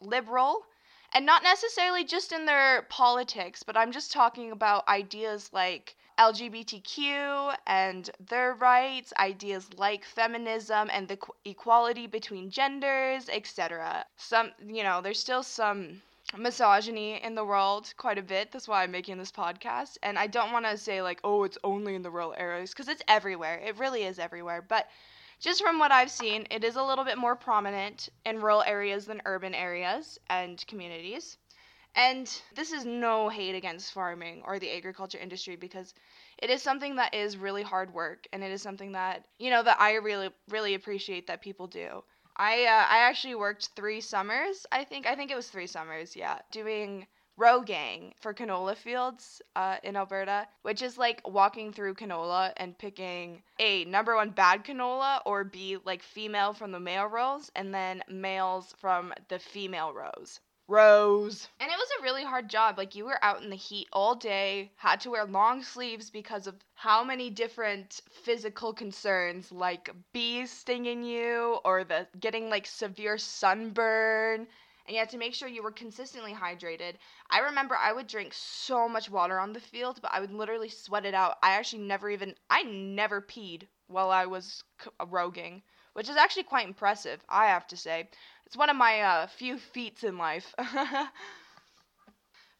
liberal, 0.00 0.66
and 1.12 1.26
not 1.26 1.42
necessarily 1.42 2.04
just 2.04 2.32
in 2.32 2.46
their 2.46 2.82
politics, 2.82 3.62
but 3.62 3.76
I'm 3.76 3.92
just 3.92 4.12
talking 4.12 4.52
about 4.52 4.86
ideas 4.88 5.50
like 5.52 5.96
LGBTQ 6.18 7.56
and 7.66 8.10
their 8.20 8.54
rights, 8.54 9.12
ideas 9.18 9.68
like 9.76 10.04
feminism 10.04 10.88
and 10.92 11.08
the 11.08 11.18
equality 11.44 12.06
between 12.06 12.50
genders, 12.50 13.28
etc. 13.28 14.06
Some, 14.16 14.52
you 14.66 14.82
know, 14.82 15.00
there's 15.00 15.20
still 15.20 15.42
some 15.42 16.02
misogyny 16.36 17.22
in 17.22 17.34
the 17.34 17.44
world 17.44 17.92
quite 17.96 18.18
a 18.18 18.22
bit. 18.22 18.50
That's 18.52 18.68
why 18.68 18.82
I'm 18.82 18.90
making 18.90 19.18
this 19.18 19.32
podcast. 19.32 19.98
And 20.02 20.18
I 20.18 20.26
don't 20.26 20.52
want 20.52 20.64
to 20.66 20.76
say, 20.76 21.02
like, 21.02 21.20
oh, 21.24 21.44
it's 21.44 21.58
only 21.62 21.94
in 21.94 22.02
the 22.02 22.10
rural 22.10 22.34
areas, 22.36 22.70
because 22.70 22.88
it's 22.88 23.02
everywhere. 23.08 23.60
It 23.64 23.78
really 23.78 24.02
is 24.02 24.18
everywhere. 24.18 24.62
But 24.62 24.88
just 25.38 25.62
from 25.62 25.78
what 25.78 25.92
I've 25.92 26.10
seen, 26.10 26.46
it 26.50 26.64
is 26.64 26.76
a 26.76 26.82
little 26.82 27.04
bit 27.04 27.18
more 27.18 27.36
prominent 27.36 28.08
in 28.24 28.40
rural 28.40 28.62
areas 28.62 29.06
than 29.06 29.22
urban 29.24 29.54
areas 29.54 30.18
and 30.28 30.64
communities. 30.66 31.38
And 31.94 32.30
this 32.54 32.72
is 32.72 32.84
no 32.84 33.28
hate 33.28 33.54
against 33.54 33.92
farming 33.92 34.42
or 34.44 34.58
the 34.58 34.70
agriculture 34.70 35.18
industry 35.18 35.56
because 35.56 35.94
it 36.38 36.50
is 36.50 36.62
something 36.62 36.96
that 36.96 37.14
is 37.14 37.38
really 37.38 37.62
hard 37.62 37.94
work 37.94 38.26
and 38.32 38.44
it 38.44 38.50
is 38.50 38.60
something 38.60 38.92
that, 38.92 39.24
you 39.38 39.50
know, 39.50 39.62
that 39.62 39.80
I 39.80 39.94
really, 39.94 40.30
really 40.48 40.74
appreciate 40.74 41.26
that 41.28 41.40
people 41.40 41.66
do. 41.66 42.02
I 42.36 42.64
uh, 42.64 42.86
I 42.88 42.98
actually 42.98 43.34
worked 43.34 43.70
three 43.76 44.00
summers. 44.00 44.64
I 44.72 44.84
think 44.84 45.06
I 45.06 45.14
think 45.16 45.30
it 45.30 45.36
was 45.36 45.50
three 45.50 45.66
summers. 45.66 46.16
Yeah, 46.16 46.38
doing 46.50 47.06
roguing 47.36 48.14
for 48.20 48.32
canola 48.32 48.74
fields 48.76 49.42
uh, 49.54 49.76
in 49.82 49.96
Alberta, 49.96 50.48
which 50.62 50.80
is 50.80 50.96
like 50.96 51.20
walking 51.28 51.72
through 51.72 51.94
canola 51.94 52.52
and 52.56 52.78
picking 52.78 53.42
a 53.58 53.84
number 53.84 54.14
one 54.14 54.30
bad 54.30 54.64
canola 54.64 55.20
or 55.26 55.44
B 55.44 55.76
like 55.84 56.02
female 56.02 56.54
from 56.54 56.72
the 56.72 56.80
male 56.80 57.06
rows 57.06 57.50
and 57.54 57.74
then 57.74 58.02
males 58.08 58.74
from 58.78 59.12
the 59.28 59.38
female 59.38 59.92
rows. 59.92 60.40
Rose. 60.68 61.48
And 61.60 61.70
it 61.70 61.78
was 61.78 61.88
a 61.98 62.02
really 62.02 62.24
hard 62.24 62.48
job. 62.48 62.76
Like 62.78 62.94
you 62.94 63.04
were 63.04 63.22
out 63.22 63.42
in 63.42 63.50
the 63.50 63.56
heat 63.56 63.88
all 63.92 64.14
day, 64.14 64.72
had 64.76 65.00
to 65.00 65.10
wear 65.10 65.24
long 65.24 65.62
sleeves 65.62 66.10
because 66.10 66.46
of 66.46 66.56
how 66.74 67.04
many 67.04 67.30
different 67.30 68.00
physical 68.10 68.72
concerns 68.72 69.52
like 69.52 69.90
bees 70.12 70.50
stinging 70.50 71.02
you 71.04 71.58
or 71.64 71.84
the 71.84 72.08
getting 72.18 72.50
like 72.50 72.66
severe 72.66 73.16
sunburn 73.16 74.46
and 74.86 74.94
you 74.94 75.00
had 75.00 75.10
to 75.10 75.18
make 75.18 75.34
sure 75.34 75.48
you 75.48 75.62
were 75.62 75.72
consistently 75.72 76.32
hydrated. 76.32 76.94
I 77.30 77.40
remember 77.40 77.76
I 77.76 77.92
would 77.92 78.06
drink 78.06 78.32
so 78.32 78.88
much 78.88 79.10
water 79.10 79.38
on 79.38 79.52
the 79.52 79.60
field, 79.60 80.00
but 80.00 80.12
I 80.12 80.20
would 80.20 80.32
literally 80.32 80.68
sweat 80.68 81.04
it 81.04 81.14
out. 81.14 81.38
I 81.42 81.52
actually 81.52 81.82
never 81.82 82.08
even 82.10 82.34
I 82.50 82.62
never 82.62 83.20
peed 83.20 83.66
while 83.88 84.10
I 84.10 84.26
was 84.26 84.62
roguing, 85.08 85.62
which 85.96 86.10
is 86.10 86.16
actually 86.18 86.42
quite 86.42 86.66
impressive, 86.66 87.24
I 87.26 87.46
have 87.46 87.66
to 87.68 87.76
say. 87.76 88.10
It's 88.44 88.54
one 88.54 88.68
of 88.68 88.76
my 88.76 89.00
uh, 89.00 89.26
few 89.28 89.56
feats 89.56 90.04
in 90.04 90.18
life. 90.18 90.54
but 90.58 91.08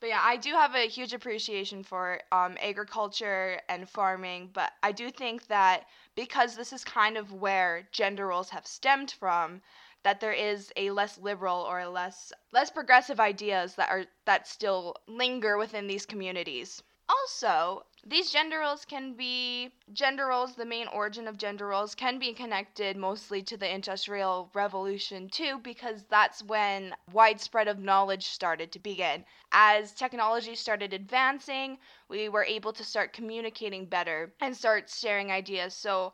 yeah, 0.08 0.22
I 0.22 0.38
do 0.38 0.52
have 0.52 0.74
a 0.74 0.88
huge 0.88 1.12
appreciation 1.12 1.82
for 1.82 2.18
um, 2.32 2.56
agriculture 2.62 3.60
and 3.68 3.86
farming, 3.90 4.48
but 4.54 4.72
I 4.82 4.92
do 4.92 5.10
think 5.10 5.48
that 5.48 5.84
because 6.14 6.56
this 6.56 6.72
is 6.72 6.82
kind 6.82 7.18
of 7.18 7.30
where 7.30 7.86
gender 7.92 8.28
roles 8.28 8.48
have 8.48 8.66
stemmed 8.66 9.10
from, 9.10 9.60
that 10.02 10.20
there 10.20 10.32
is 10.32 10.72
a 10.74 10.90
less 10.90 11.18
liberal 11.18 11.58
or 11.60 11.80
a 11.80 11.90
less 11.90 12.32
less 12.52 12.70
progressive 12.70 13.20
ideas 13.20 13.74
that 13.74 13.90
are 13.90 14.06
that 14.24 14.48
still 14.48 14.96
linger 15.06 15.58
within 15.58 15.88
these 15.88 16.06
communities. 16.06 16.82
Also, 17.08 17.84
these 18.04 18.30
gender 18.30 18.60
roles 18.60 18.84
can 18.84 19.14
be 19.14 19.72
gender 19.92 20.26
roles 20.26 20.54
the 20.54 20.64
main 20.64 20.86
origin 20.88 21.26
of 21.26 21.36
gender 21.36 21.66
roles 21.66 21.94
can 21.96 22.18
be 22.18 22.32
connected 22.32 22.96
mostly 22.96 23.42
to 23.42 23.56
the 23.56 23.68
industrial 23.72 24.50
revolution 24.54 25.28
too 25.28 25.58
because 25.58 26.04
that's 26.04 26.42
when 26.44 26.94
widespread 27.12 27.66
of 27.66 27.80
knowledge 27.80 28.26
started 28.26 28.70
to 28.72 28.78
begin. 28.78 29.24
As 29.50 29.92
technology 29.92 30.54
started 30.54 30.92
advancing 30.92 31.78
we 32.08 32.28
were 32.28 32.44
able 32.44 32.72
to 32.72 32.84
start 32.84 33.12
communicating 33.12 33.86
better 33.86 34.32
and 34.40 34.56
start 34.56 34.88
sharing 34.88 35.32
ideas. 35.32 35.74
So 35.74 36.12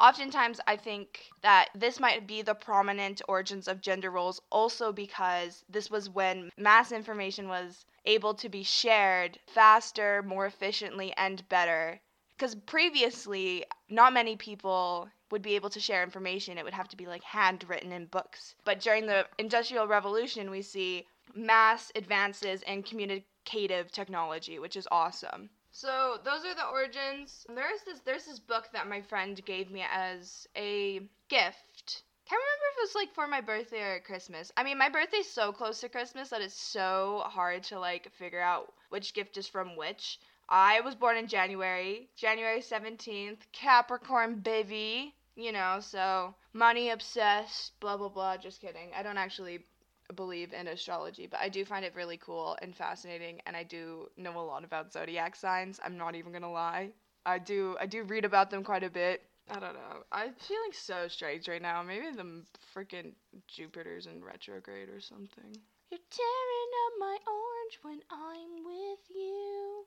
oftentimes 0.00 0.60
I 0.66 0.76
think 0.76 1.30
that 1.42 1.68
this 1.74 1.98
might 1.98 2.26
be 2.26 2.42
the 2.42 2.54
prominent 2.54 3.20
origins 3.28 3.68
of 3.68 3.80
gender 3.80 4.10
roles 4.10 4.40
also 4.50 4.92
because 4.92 5.64
this 5.68 5.90
was 5.90 6.08
when 6.08 6.50
mass 6.56 6.92
information 6.92 7.48
was 7.48 7.84
able 8.04 8.34
to 8.34 8.48
be 8.48 8.62
shared 8.62 9.38
faster, 9.46 10.22
more 10.22 10.46
efficiently, 10.46 11.12
and 11.16 11.48
better. 11.48 12.00
Because 12.36 12.54
previously, 12.54 13.64
not 13.88 14.12
many 14.12 14.36
people 14.36 15.08
would 15.30 15.42
be 15.42 15.56
able 15.56 15.70
to 15.70 15.80
share 15.80 16.02
information. 16.02 16.56
It 16.56 16.64
would 16.64 16.74
have 16.74 16.88
to 16.88 16.96
be 16.96 17.06
like 17.06 17.22
handwritten 17.22 17.92
in 17.92 18.06
books. 18.06 18.54
But 18.64 18.80
during 18.80 19.06
the 19.06 19.26
Industrial 19.38 19.86
Revolution, 19.86 20.50
we 20.50 20.62
see 20.62 21.06
mass 21.34 21.92
advances 21.94 22.62
in 22.62 22.82
communicative 22.82 23.92
technology, 23.92 24.58
which 24.58 24.76
is 24.76 24.88
awesome. 24.90 25.50
So 25.70 26.18
those 26.24 26.44
are 26.44 26.54
the 26.54 26.66
origins. 26.66 27.46
There's 27.48 27.82
this 27.82 28.00
there's 28.00 28.26
this 28.26 28.38
book 28.38 28.68
that 28.72 28.88
my 28.88 29.00
friend 29.02 29.42
gave 29.44 29.70
me 29.70 29.84
as 29.90 30.46
a 30.56 31.00
gift. 31.28 32.02
Can't 32.26 32.42
remember 32.42 32.66
if 32.72 32.76
it 32.78 32.82
was 32.82 32.94
like 32.94 33.14
for 33.14 33.26
my 33.26 33.40
birthday 33.40 33.80
or 33.80 34.00
Christmas. 34.00 34.52
I 34.56 34.62
mean, 34.64 34.76
my 34.76 34.88
birthday's 34.90 35.30
so 35.30 35.52
close 35.52 35.80
to 35.80 35.88
Christmas 35.88 36.28
that 36.30 36.42
it's 36.42 36.60
so 36.60 37.22
hard 37.24 37.62
to 37.64 37.78
like 37.78 38.12
figure 38.12 38.40
out 38.40 38.72
which 38.90 39.14
gift 39.14 39.36
is 39.36 39.48
from 39.48 39.76
which. 39.76 40.18
I 40.48 40.80
was 40.80 40.94
born 40.94 41.16
in 41.16 41.26
January, 41.26 42.08
January 42.16 42.60
17th, 42.60 43.40
Capricorn 43.52 44.40
baby, 44.40 45.14
you 45.36 45.52
know, 45.52 45.80
so 45.80 46.34
money 46.52 46.90
obsessed, 46.90 47.78
blah 47.80 47.96
blah 47.96 48.08
blah. 48.08 48.36
Just 48.36 48.60
kidding. 48.60 48.90
I 48.94 49.02
don't 49.02 49.18
actually 49.18 49.64
believe 50.14 50.52
in 50.52 50.68
astrology, 50.68 51.26
but 51.26 51.40
I 51.40 51.48
do 51.48 51.64
find 51.64 51.84
it 51.84 51.94
really 51.94 52.16
cool 52.16 52.56
and 52.62 52.74
fascinating 52.74 53.40
and 53.46 53.56
I 53.56 53.62
do 53.62 54.08
know 54.16 54.38
a 54.38 54.42
lot 54.42 54.64
about 54.64 54.92
zodiac 54.92 55.36
signs. 55.36 55.80
I'm 55.84 55.96
not 55.96 56.14
even 56.14 56.32
to 56.42 56.48
lie. 56.48 56.90
I 57.26 57.38
do 57.38 57.76
I 57.80 57.86
do 57.86 58.02
read 58.04 58.24
about 58.24 58.50
them 58.50 58.64
quite 58.64 58.84
a 58.84 58.90
bit. 58.90 59.22
I 59.50 59.60
don't 59.60 59.74
know. 59.74 60.04
I'm 60.12 60.34
feeling 60.34 60.72
so 60.72 61.08
strange 61.08 61.48
right 61.48 61.62
now. 61.62 61.82
Maybe 61.82 62.10
the 62.14 62.42
freaking 62.74 63.12
Jupiter's 63.46 64.06
in 64.06 64.22
retrograde 64.22 64.88
or 64.90 65.00
something. 65.00 65.56
You're 65.90 66.00
tearing 66.10 66.70
up 66.86 66.92
my 66.98 67.18
orange 67.26 67.78
when 67.82 68.00
I'm 68.10 68.64
with 68.64 69.00
you 69.14 69.84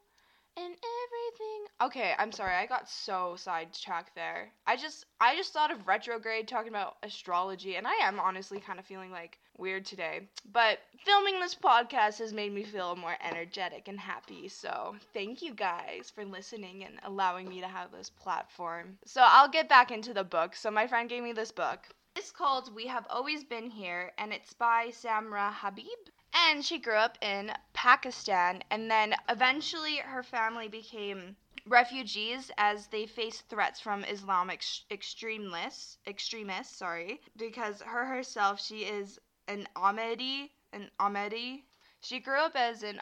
and 0.57 0.75
everything. 0.75 1.65
Okay, 1.81 2.13
I'm 2.17 2.31
sorry. 2.31 2.55
I 2.55 2.65
got 2.65 2.89
so 2.89 3.35
sidetracked 3.37 4.15
there. 4.15 4.51
I 4.67 4.75
just 4.75 5.05
I 5.19 5.35
just 5.35 5.53
thought 5.53 5.71
of 5.71 5.87
retrograde 5.87 6.47
talking 6.47 6.69
about 6.69 6.97
astrology 7.03 7.75
and 7.75 7.87
I 7.87 7.93
am 8.03 8.19
honestly 8.19 8.59
kind 8.59 8.79
of 8.79 8.85
feeling 8.85 9.11
like 9.11 9.39
weird 9.57 9.85
today. 9.85 10.27
But 10.51 10.79
filming 11.05 11.39
this 11.39 11.55
podcast 11.55 12.19
has 12.19 12.33
made 12.33 12.53
me 12.53 12.63
feel 12.63 12.95
more 12.95 13.15
energetic 13.23 13.87
and 13.87 13.99
happy. 13.99 14.47
So, 14.47 14.95
thank 15.13 15.41
you 15.41 15.53
guys 15.53 16.11
for 16.13 16.25
listening 16.25 16.83
and 16.83 16.99
allowing 17.03 17.47
me 17.47 17.61
to 17.61 17.67
have 17.67 17.91
this 17.91 18.09
platform. 18.09 18.97
So, 19.05 19.21
I'll 19.23 19.49
get 19.49 19.69
back 19.69 19.91
into 19.91 20.13
the 20.13 20.23
book. 20.23 20.55
So, 20.55 20.71
my 20.71 20.87
friend 20.87 21.09
gave 21.09 21.23
me 21.23 21.33
this 21.33 21.51
book. 21.51 21.79
It's 22.15 22.31
called 22.31 22.75
We 22.75 22.87
Have 22.87 23.07
Always 23.09 23.43
Been 23.43 23.69
Here 23.69 24.11
and 24.17 24.33
it's 24.33 24.53
by 24.53 24.87
Samra 24.87 25.53
Habib. 25.53 25.85
And 26.33 26.65
she 26.65 26.79
grew 26.79 26.95
up 26.95 27.17
in 27.21 27.53
Pakistan, 27.73 28.63
and 28.69 28.89
then 28.89 29.15
eventually 29.29 29.97
her 29.97 30.23
family 30.23 30.67
became 30.67 31.35
refugees 31.65 32.51
as 32.57 32.87
they 32.87 33.05
faced 33.05 33.47
threats 33.49 33.79
from 33.79 34.03
Islamic 34.03 34.63
extremists. 34.89 35.97
Extremists, 36.07 36.75
sorry, 36.77 37.21
because 37.35 37.81
her 37.81 38.05
herself, 38.05 38.61
she 38.61 38.83
is 38.83 39.19
an 39.47 39.67
Ahmadi, 39.75 40.51
an 40.73 40.89
Ahmadi. 40.99 41.63
She 42.01 42.19
grew 42.19 42.39
up 42.39 42.55
as 42.55 42.83
an 42.83 43.01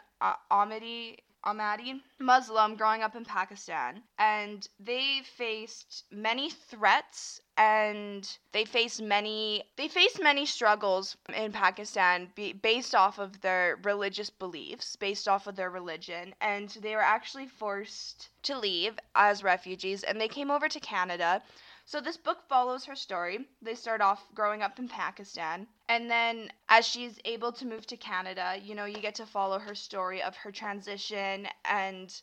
Ahmadi 0.50 1.18
Ahmadi 1.44 2.02
Muslim 2.18 2.76
growing 2.76 3.02
up 3.02 3.16
in 3.16 3.24
Pakistan, 3.24 4.02
and 4.18 4.68
they 4.78 5.22
faced 5.22 6.04
many 6.10 6.50
threats 6.50 7.40
and 7.56 8.38
they 8.52 8.64
faced 8.64 9.00
many 9.00 9.64
they 9.76 9.88
faced 9.88 10.20
many 10.22 10.44
struggles 10.46 11.16
in 11.34 11.52
Pakistan 11.52 12.30
be, 12.34 12.52
based 12.52 12.94
off 12.94 13.18
of 13.18 13.40
their 13.40 13.78
religious 13.82 14.30
beliefs, 14.30 14.96
based 14.96 15.26
off 15.28 15.46
of 15.46 15.56
their 15.56 15.70
religion, 15.70 16.34
and 16.40 16.68
they 16.70 16.94
were 16.94 17.02
actually 17.02 17.46
forced 17.46 18.28
to 18.42 18.58
leave 18.58 18.98
as 19.14 19.42
refugees, 19.42 20.02
and 20.02 20.20
they 20.20 20.28
came 20.28 20.50
over 20.50 20.68
to 20.68 20.80
Canada 20.80 21.42
so 21.90 22.00
this 22.00 22.16
book 22.16 22.38
follows 22.48 22.84
her 22.84 22.94
story. 22.94 23.48
They 23.60 23.74
start 23.74 24.00
off 24.00 24.24
growing 24.32 24.62
up 24.62 24.78
in 24.78 24.86
Pakistan, 24.86 25.66
and 25.88 26.08
then 26.08 26.52
as 26.68 26.86
she's 26.86 27.18
able 27.24 27.50
to 27.50 27.66
move 27.66 27.84
to 27.88 27.96
Canada, 27.96 28.54
you 28.62 28.76
know, 28.76 28.84
you 28.84 29.00
get 29.00 29.16
to 29.16 29.26
follow 29.26 29.58
her 29.58 29.74
story 29.74 30.22
of 30.22 30.36
her 30.36 30.52
transition 30.52 31.48
and 31.64 32.22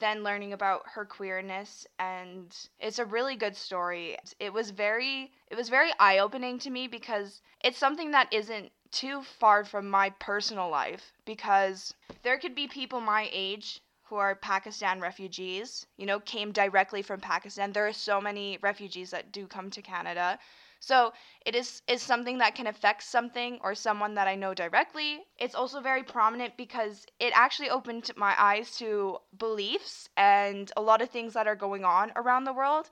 then 0.00 0.24
learning 0.24 0.54
about 0.54 0.82
her 0.86 1.04
queerness 1.04 1.86
and 2.00 2.68
it's 2.80 2.98
a 2.98 3.04
really 3.04 3.36
good 3.36 3.54
story. 3.54 4.18
It 4.40 4.52
was 4.52 4.70
very 4.70 5.30
it 5.52 5.54
was 5.54 5.68
very 5.68 5.92
eye-opening 6.00 6.58
to 6.58 6.70
me 6.70 6.88
because 6.88 7.42
it's 7.62 7.78
something 7.78 8.10
that 8.10 8.32
isn't 8.32 8.72
too 8.90 9.22
far 9.22 9.64
from 9.64 9.88
my 9.88 10.10
personal 10.18 10.68
life 10.68 11.12
because 11.24 11.94
there 12.24 12.38
could 12.38 12.56
be 12.56 12.66
people 12.66 13.00
my 13.00 13.28
age 13.32 13.80
who 14.08 14.16
are 14.16 14.36
Pakistan 14.36 15.00
refugees, 15.00 15.86
you 15.96 16.06
know, 16.06 16.20
came 16.20 16.52
directly 16.52 17.02
from 17.02 17.20
Pakistan. 17.20 17.72
There 17.72 17.88
are 17.88 17.92
so 17.92 18.20
many 18.20 18.56
refugees 18.62 19.10
that 19.10 19.32
do 19.32 19.48
come 19.48 19.68
to 19.70 19.82
Canada. 19.82 20.38
So 20.78 21.12
it 21.44 21.56
is 21.56 21.82
is 21.88 22.02
something 22.02 22.38
that 22.38 22.54
can 22.54 22.68
affect 22.68 23.02
something 23.02 23.58
or 23.62 23.74
someone 23.74 24.14
that 24.14 24.28
I 24.28 24.36
know 24.36 24.54
directly. 24.54 25.24
It's 25.38 25.56
also 25.56 25.80
very 25.80 26.04
prominent 26.04 26.56
because 26.56 27.04
it 27.18 27.32
actually 27.34 27.70
opened 27.70 28.10
my 28.16 28.34
eyes 28.40 28.76
to 28.76 29.18
beliefs 29.36 30.08
and 30.16 30.70
a 30.76 30.82
lot 30.82 31.02
of 31.02 31.10
things 31.10 31.32
that 31.32 31.48
are 31.48 31.56
going 31.56 31.84
on 31.84 32.12
around 32.14 32.44
the 32.44 32.52
world 32.52 32.88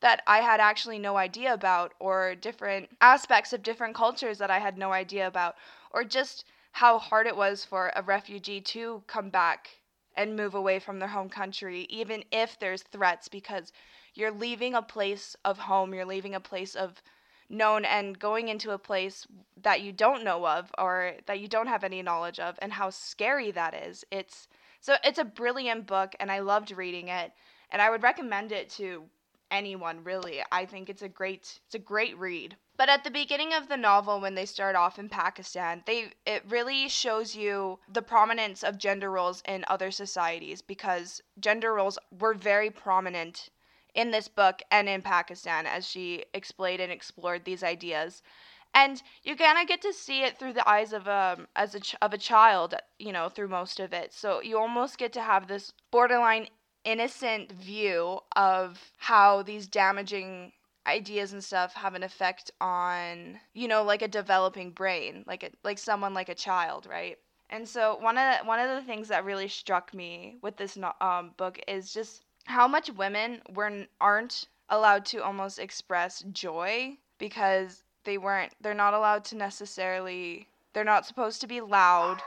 that 0.00 0.22
I 0.26 0.40
had 0.40 0.60
actually 0.60 0.98
no 0.98 1.16
idea 1.18 1.52
about 1.52 1.92
or 1.98 2.34
different 2.34 2.88
aspects 3.00 3.52
of 3.52 3.62
different 3.62 3.94
cultures 3.94 4.38
that 4.38 4.50
I 4.50 4.60
had 4.60 4.78
no 4.78 4.92
idea 4.92 5.26
about 5.26 5.56
or 5.90 6.04
just 6.04 6.44
how 6.72 6.98
hard 6.98 7.26
it 7.26 7.36
was 7.36 7.64
for 7.64 7.92
a 7.94 8.02
refugee 8.02 8.60
to 8.60 9.02
come 9.06 9.28
back 9.28 9.68
and 10.16 10.36
move 10.36 10.54
away 10.54 10.78
from 10.78 10.98
their 10.98 11.08
home 11.08 11.28
country, 11.28 11.86
even 11.90 12.24
if 12.30 12.58
there's 12.58 12.82
threats, 12.82 13.28
because 13.28 13.72
you're 14.14 14.30
leaving 14.30 14.74
a 14.74 14.82
place 14.82 15.36
of 15.44 15.58
home, 15.58 15.92
you're 15.94 16.04
leaving 16.04 16.34
a 16.34 16.40
place 16.40 16.74
of 16.74 17.02
known 17.48 17.84
and 17.84 18.18
going 18.18 18.48
into 18.48 18.70
a 18.70 18.78
place 18.78 19.26
that 19.62 19.82
you 19.82 19.92
don't 19.92 20.24
know 20.24 20.46
of 20.46 20.72
or 20.78 21.14
that 21.26 21.40
you 21.40 21.48
don't 21.48 21.66
have 21.66 21.84
any 21.84 22.02
knowledge 22.02 22.38
of 22.38 22.58
and 22.62 22.72
how 22.72 22.90
scary 22.90 23.50
that 23.50 23.74
is. 23.74 24.04
It's 24.10 24.48
so 24.80 24.96
it's 25.04 25.18
a 25.18 25.24
brilliant 25.24 25.86
book 25.86 26.14
and 26.20 26.30
I 26.30 26.40
loved 26.40 26.70
reading 26.70 27.08
it 27.08 27.32
and 27.70 27.82
I 27.82 27.90
would 27.90 28.02
recommend 28.02 28.52
it 28.52 28.70
to 28.70 29.04
anyone 29.50 30.04
really. 30.04 30.42
I 30.50 30.66
think 30.66 30.88
it's 30.88 31.02
a 31.02 31.08
great 31.08 31.60
it's 31.66 31.74
a 31.74 31.78
great 31.78 32.18
read. 32.18 32.56
But 32.76 32.88
at 32.88 33.04
the 33.04 33.10
beginning 33.10 33.54
of 33.54 33.68
the 33.68 33.76
novel 33.76 34.20
when 34.20 34.34
they 34.34 34.46
start 34.46 34.74
off 34.74 34.98
in 34.98 35.08
Pakistan, 35.08 35.82
they 35.86 36.12
it 36.26 36.42
really 36.48 36.88
shows 36.88 37.34
you 37.36 37.78
the 37.88 38.02
prominence 38.02 38.62
of 38.64 38.78
gender 38.78 39.10
roles 39.10 39.42
in 39.46 39.64
other 39.68 39.90
societies 39.90 40.60
because 40.62 41.22
gender 41.38 41.74
roles 41.74 41.98
were 42.10 42.34
very 42.34 42.70
prominent 42.70 43.50
in 43.94 44.10
this 44.10 44.26
book 44.28 44.60
and 44.70 44.88
in 44.88 45.02
Pakistan 45.02 45.66
as 45.66 45.86
she 45.86 46.24
explained 46.34 46.80
and 46.80 46.90
explored 46.90 47.44
these 47.44 47.62
ideas. 47.62 48.22
And 48.74 49.00
you 49.22 49.36
kind 49.36 49.56
of 49.56 49.68
get 49.68 49.82
to 49.82 49.92
see 49.92 50.24
it 50.24 50.36
through 50.36 50.54
the 50.54 50.68
eyes 50.68 50.92
of 50.92 51.06
a 51.06 51.46
as 51.54 51.76
a 51.76 51.80
ch- 51.80 51.94
of 52.02 52.12
a 52.12 52.18
child, 52.18 52.74
you 52.98 53.12
know, 53.12 53.28
through 53.28 53.48
most 53.48 53.78
of 53.78 53.92
it. 53.92 54.12
So 54.12 54.42
you 54.42 54.58
almost 54.58 54.98
get 54.98 55.12
to 55.12 55.22
have 55.22 55.46
this 55.46 55.72
borderline 55.92 56.48
innocent 56.84 57.50
view 57.52 58.20
of 58.36 58.92
how 58.96 59.42
these 59.42 59.66
damaging 59.66 60.52
ideas 60.86 61.32
and 61.32 61.42
stuff 61.42 61.72
have 61.74 61.94
an 61.94 62.02
effect 62.02 62.50
on 62.60 63.40
you 63.54 63.66
know 63.66 63.82
like 63.82 64.02
a 64.02 64.08
developing 64.08 64.70
brain 64.70 65.24
like 65.26 65.42
a, 65.42 65.50
like 65.62 65.78
someone 65.78 66.14
like 66.14 66.28
a 66.28 66.34
child 66.34 66.86
right? 66.90 67.18
And 67.50 67.68
so 67.68 67.98
one 68.00 68.18
of 68.18 68.38
the, 68.38 68.46
one 68.46 68.58
of 68.58 68.68
the 68.70 68.86
things 68.86 69.08
that 69.08 69.24
really 69.24 69.48
struck 69.48 69.94
me 69.94 70.38
with 70.42 70.56
this 70.56 70.76
um, 71.00 71.32
book 71.36 71.60
is 71.68 71.92
just 71.92 72.24
how 72.46 72.66
much 72.66 72.90
women 72.90 73.42
were 73.54 73.86
aren't 74.00 74.48
allowed 74.70 75.04
to 75.06 75.22
almost 75.22 75.58
express 75.58 76.22
joy 76.32 76.96
because 77.18 77.84
they 78.04 78.18
weren't 78.18 78.52
they're 78.60 78.74
not 78.74 78.94
allowed 78.94 79.24
to 79.24 79.36
necessarily 79.36 80.48
they're 80.72 80.84
not 80.84 81.06
supposed 81.06 81.40
to 81.40 81.46
be 81.46 81.60
loud 81.60 82.20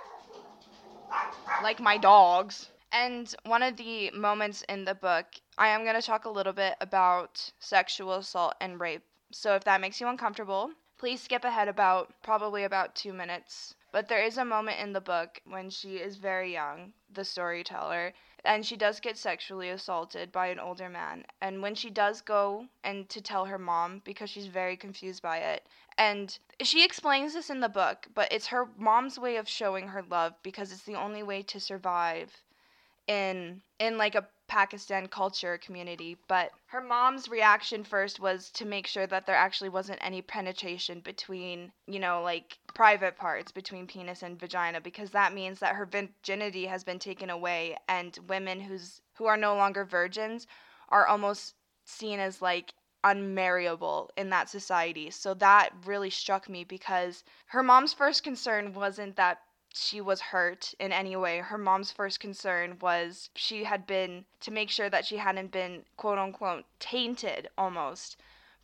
like 1.62 1.80
my 1.80 1.98
dogs 1.98 2.70
and 2.92 3.36
one 3.44 3.64
of 3.64 3.78
the 3.78 4.12
moments 4.12 4.64
in 4.70 4.86
the 4.86 4.96
book, 4.96 5.26
I 5.58 5.68
am 5.68 5.84
going 5.84 5.96
to 5.96 6.02
talk 6.02 6.26
a 6.26 6.30
little 6.30 6.54
bit 6.54 6.76
about 6.80 7.52
sexual 7.60 8.14
assault 8.14 8.56
and 8.62 8.80
rape. 8.80 9.04
So 9.32 9.56
if 9.56 9.64
that 9.66 9.82
makes 9.82 10.00
you 10.00 10.08
uncomfortable, 10.08 10.72
please 10.98 11.22
skip 11.22 11.44
ahead 11.44 11.68
about 11.68 12.14
probably 12.24 12.64
about 12.64 12.96
two 12.96 13.14
minutes. 13.14 13.76
But 13.92 14.08
there 14.08 14.24
is 14.24 14.38
a 14.38 14.46
moment 14.46 14.80
in 14.80 14.94
the 14.94 15.02
book 15.02 15.42
when 15.46 15.70
she 15.70 15.98
is 15.98 16.16
very 16.16 16.54
young, 16.54 16.94
the 17.14 17.26
storyteller, 17.26 18.14
and 18.46 18.66
she 18.66 18.78
does 18.78 19.00
get 19.00 19.18
sexually 19.18 19.70
assaulted 19.70 20.32
by 20.32 20.48
an 20.48 20.60
older 20.60 20.90
man. 20.90 21.26
And 21.42 21.62
when 21.62 21.76
she 21.76 21.90
does 21.90 22.22
go 22.22 22.68
and 22.84 23.10
to 23.10 23.22
tell 23.22 23.46
her 23.46 23.58
mom 23.58 24.02
because 24.06 24.30
she's 24.30 24.48
very 24.48 24.78
confused 24.78 25.22
by 25.22 25.40
it, 25.40 25.66
and 25.98 26.38
she 26.62 26.86
explains 26.86 27.34
this 27.34 27.50
in 27.50 27.60
the 27.60 27.70
book, 27.70 28.08
but 28.14 28.32
it's 28.32 28.48
her 28.48 28.70
mom's 28.78 29.20
way 29.20 29.36
of 29.36 29.50
showing 29.50 29.90
her 29.90 30.04
love 30.04 30.36
because 30.42 30.72
it's 30.72 30.84
the 30.84 30.96
only 30.96 31.24
way 31.24 31.42
to 31.44 31.60
survive 31.60 32.44
in 33.08 33.62
in 33.80 33.98
like 33.98 34.16
a 34.16 34.28
Pakistan 34.48 35.08
culture 35.08 35.58
community, 35.58 36.18
but 36.28 36.52
her 36.68 36.82
mom's 36.82 37.28
reaction 37.28 37.84
first 37.84 38.20
was 38.20 38.50
to 38.52 38.66
make 38.66 38.88
sure 38.88 39.06
that 39.06 39.26
there 39.26 39.36
actually 39.36 39.70
wasn't 39.70 40.00
any 40.02 40.22
penetration 40.22 41.02
between, 41.02 41.72
you 41.86 42.00
know, 42.00 42.22
like 42.22 42.58
private 42.74 43.18
parts 43.18 43.52
between 43.52 43.88
penis 43.88 44.24
and 44.24 44.40
vagina 44.40 44.80
because 44.80 45.12
that 45.12 45.34
means 45.34 45.60
that 45.60 45.76
her 45.76 45.86
virginity 45.86 46.66
has 46.66 46.84
been 46.84 47.00
taken 47.00 47.30
away 47.30 47.78
and 47.90 48.18
women 48.28 48.60
who's 48.62 49.02
who 49.16 49.26
are 49.26 49.38
no 49.38 49.56
longer 49.56 49.84
virgins 49.84 50.48
are 50.90 51.08
almost 51.08 51.56
seen 51.86 52.20
as 52.20 52.42
like 52.42 52.74
unmarriable 53.04 54.10
in 54.18 54.30
that 54.30 54.50
society. 54.50 55.10
So 55.12 55.34
that 55.36 55.70
really 55.86 56.10
struck 56.10 56.50
me 56.50 56.64
because 56.64 57.24
her 57.48 57.64
mom's 57.64 57.94
first 57.94 58.24
concern 58.24 58.74
wasn't 58.74 59.16
that 59.18 59.40
she 59.80 60.02
was 60.02 60.22
hurt 60.22 60.74
in 60.80 60.92
any 60.92 61.16
way. 61.16 61.40
Her 61.40 61.58
mom's 61.58 61.92
first 61.92 62.20
concern 62.20 62.78
was 62.80 63.30
she 63.36 63.64
had 63.64 63.86
been 63.86 64.26
to 64.42 64.52
make 64.52 64.70
sure 64.70 64.90
that 64.90 65.06
she 65.06 65.18
hadn't 65.18 65.52
been 65.52 65.86
quote 65.96 66.18
unquote 66.18 66.66
tainted 66.80 67.50
almost 67.58 68.18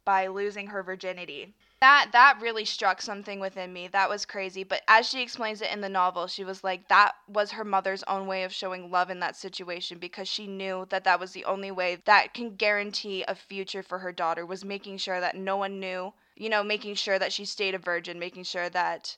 by 0.06 0.28
losing 0.28 0.68
her 0.68 0.84
virginity. 0.84 1.54
That 1.80 2.10
that 2.14 2.40
really 2.40 2.66
struck 2.66 3.02
something 3.02 3.40
within 3.40 3.74
me. 3.74 3.88
That 3.88 4.10
was 4.10 4.26
crazy, 4.26 4.64
but 4.64 4.82
as 4.88 5.08
she 5.08 5.22
explains 5.22 5.62
it 5.62 5.72
in 5.72 5.82
the 5.82 5.90
novel, 5.90 6.28
she 6.28 6.44
was 6.44 6.64
like 6.64 6.88
that 6.88 7.16
was 7.28 7.52
her 7.52 7.66
mother's 7.66 8.04
own 8.04 8.26
way 8.26 8.44
of 8.44 8.54
showing 8.54 8.90
love 8.90 9.10
in 9.10 9.20
that 9.20 9.36
situation 9.36 9.98
because 9.98 10.28
she 10.28 10.48
knew 10.48 10.86
that 10.90 11.04
that 11.04 11.20
was 11.20 11.34
the 11.34 11.46
only 11.46 11.72
way 11.72 11.98
that 12.06 12.34
can 12.34 12.56
guarantee 12.56 13.26
a 13.28 13.36
future 13.36 13.84
for 13.84 14.00
her 14.00 14.12
daughter 14.12 14.46
was 14.46 14.64
making 14.64 14.98
sure 14.98 15.20
that 15.20 15.36
no 15.36 15.58
one 15.58 15.80
knew, 15.80 16.14
you 16.36 16.50
know, 16.50 16.64
making 16.64 16.96
sure 16.96 17.20
that 17.20 17.34
she 17.34 17.44
stayed 17.44 17.76
a 17.76 17.80
virgin, 17.80 18.18
making 18.18 18.44
sure 18.44 18.70
that 18.70 19.18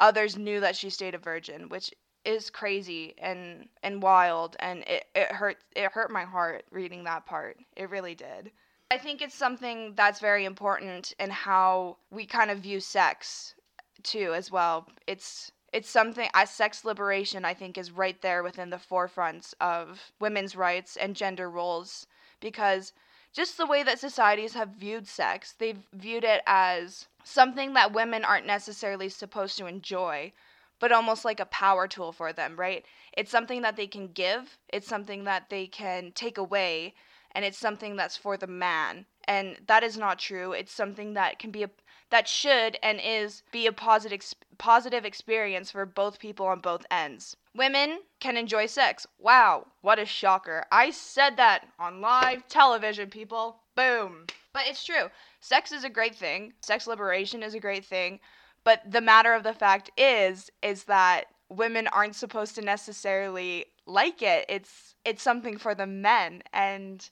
others 0.00 0.36
knew 0.36 0.60
that 0.60 0.76
she 0.76 0.90
stayed 0.90 1.14
a 1.14 1.18
virgin, 1.18 1.68
which 1.68 1.92
is 2.24 2.50
crazy 2.50 3.14
and 3.18 3.68
and 3.84 4.02
wild 4.02 4.56
and 4.58 4.82
it, 4.88 5.04
it 5.14 5.30
hurt 5.30 5.58
it 5.76 5.92
hurt 5.92 6.10
my 6.10 6.24
heart 6.24 6.64
reading 6.70 7.04
that 7.04 7.24
part. 7.24 7.56
It 7.76 7.88
really 7.88 8.14
did. 8.14 8.50
I 8.90 8.98
think 8.98 9.22
it's 9.22 9.34
something 9.34 9.94
that's 9.94 10.20
very 10.20 10.44
important 10.44 11.14
in 11.18 11.30
how 11.30 11.98
we 12.10 12.26
kind 12.26 12.50
of 12.50 12.58
view 12.58 12.80
sex 12.80 13.54
too 14.02 14.34
as 14.34 14.50
well. 14.50 14.88
It's 15.06 15.52
it's 15.72 15.88
something 15.88 16.28
as 16.34 16.50
sex 16.50 16.84
liberation 16.84 17.44
I 17.44 17.54
think 17.54 17.78
is 17.78 17.90
right 17.92 18.20
there 18.22 18.42
within 18.42 18.70
the 18.70 18.76
forefronts 18.76 19.54
of 19.60 20.12
women's 20.20 20.56
rights 20.56 20.96
and 20.96 21.14
gender 21.14 21.48
roles 21.48 22.06
because 22.40 22.92
just 23.36 23.58
the 23.58 23.66
way 23.66 23.82
that 23.82 23.98
societies 23.98 24.54
have 24.54 24.70
viewed 24.70 25.06
sex, 25.06 25.54
they've 25.58 25.82
viewed 25.92 26.24
it 26.24 26.40
as 26.46 27.06
something 27.22 27.74
that 27.74 27.92
women 27.92 28.24
aren't 28.24 28.46
necessarily 28.46 29.10
supposed 29.10 29.58
to 29.58 29.66
enjoy, 29.66 30.32
but 30.80 30.90
almost 30.90 31.22
like 31.22 31.38
a 31.38 31.44
power 31.44 31.86
tool 31.86 32.12
for 32.12 32.32
them, 32.32 32.56
right? 32.58 32.86
It's 33.12 33.30
something 33.30 33.60
that 33.60 33.76
they 33.76 33.86
can 33.86 34.08
give, 34.08 34.56
it's 34.70 34.88
something 34.88 35.24
that 35.24 35.50
they 35.50 35.66
can 35.66 36.12
take 36.14 36.38
away, 36.38 36.94
and 37.32 37.44
it's 37.44 37.58
something 37.58 37.94
that's 37.94 38.16
for 38.16 38.38
the 38.38 38.46
man. 38.46 39.04
And 39.24 39.58
that 39.66 39.82
is 39.82 39.98
not 39.98 40.18
true. 40.18 40.52
It's 40.52 40.72
something 40.72 41.12
that 41.12 41.38
can 41.38 41.50
be 41.50 41.62
a 41.62 41.70
that 42.08 42.28
should 42.28 42.78
and 42.82 43.00
is 43.04 43.42
be 43.52 43.66
a 43.66 43.72
positive 43.72 44.22
positive 44.56 45.04
experience 45.04 45.72
for 45.72 45.84
both 45.84 46.18
people 46.18 46.46
on 46.46 46.60
both 46.60 46.86
ends. 46.90 47.36
Women 47.56 48.00
can 48.20 48.36
enjoy 48.36 48.66
sex. 48.66 49.06
Wow, 49.18 49.66
what 49.80 49.98
a 49.98 50.04
shocker. 50.04 50.64
I 50.70 50.90
said 50.90 51.38
that 51.38 51.66
on 51.78 52.00
live 52.00 52.46
television, 52.48 53.08
people. 53.08 53.60
Boom. 53.74 54.26
But 54.52 54.66
it's 54.66 54.84
true. 54.84 55.10
Sex 55.40 55.72
is 55.72 55.84
a 55.84 55.90
great 55.90 56.14
thing. 56.14 56.52
Sex 56.60 56.86
liberation 56.86 57.42
is 57.42 57.54
a 57.54 57.60
great 57.60 57.84
thing. 57.84 58.20
But 58.64 58.82
the 58.90 59.00
matter 59.00 59.32
of 59.32 59.42
the 59.42 59.54
fact 59.54 59.90
is 59.96 60.50
is 60.62 60.84
that 60.84 61.26
women 61.48 61.86
aren't 61.88 62.16
supposed 62.16 62.56
to 62.56 62.62
necessarily 62.62 63.66
like 63.86 64.22
it. 64.22 64.44
It's 64.48 64.94
it's 65.04 65.22
something 65.22 65.56
for 65.56 65.74
the 65.74 65.86
men 65.86 66.42
and 66.52 67.08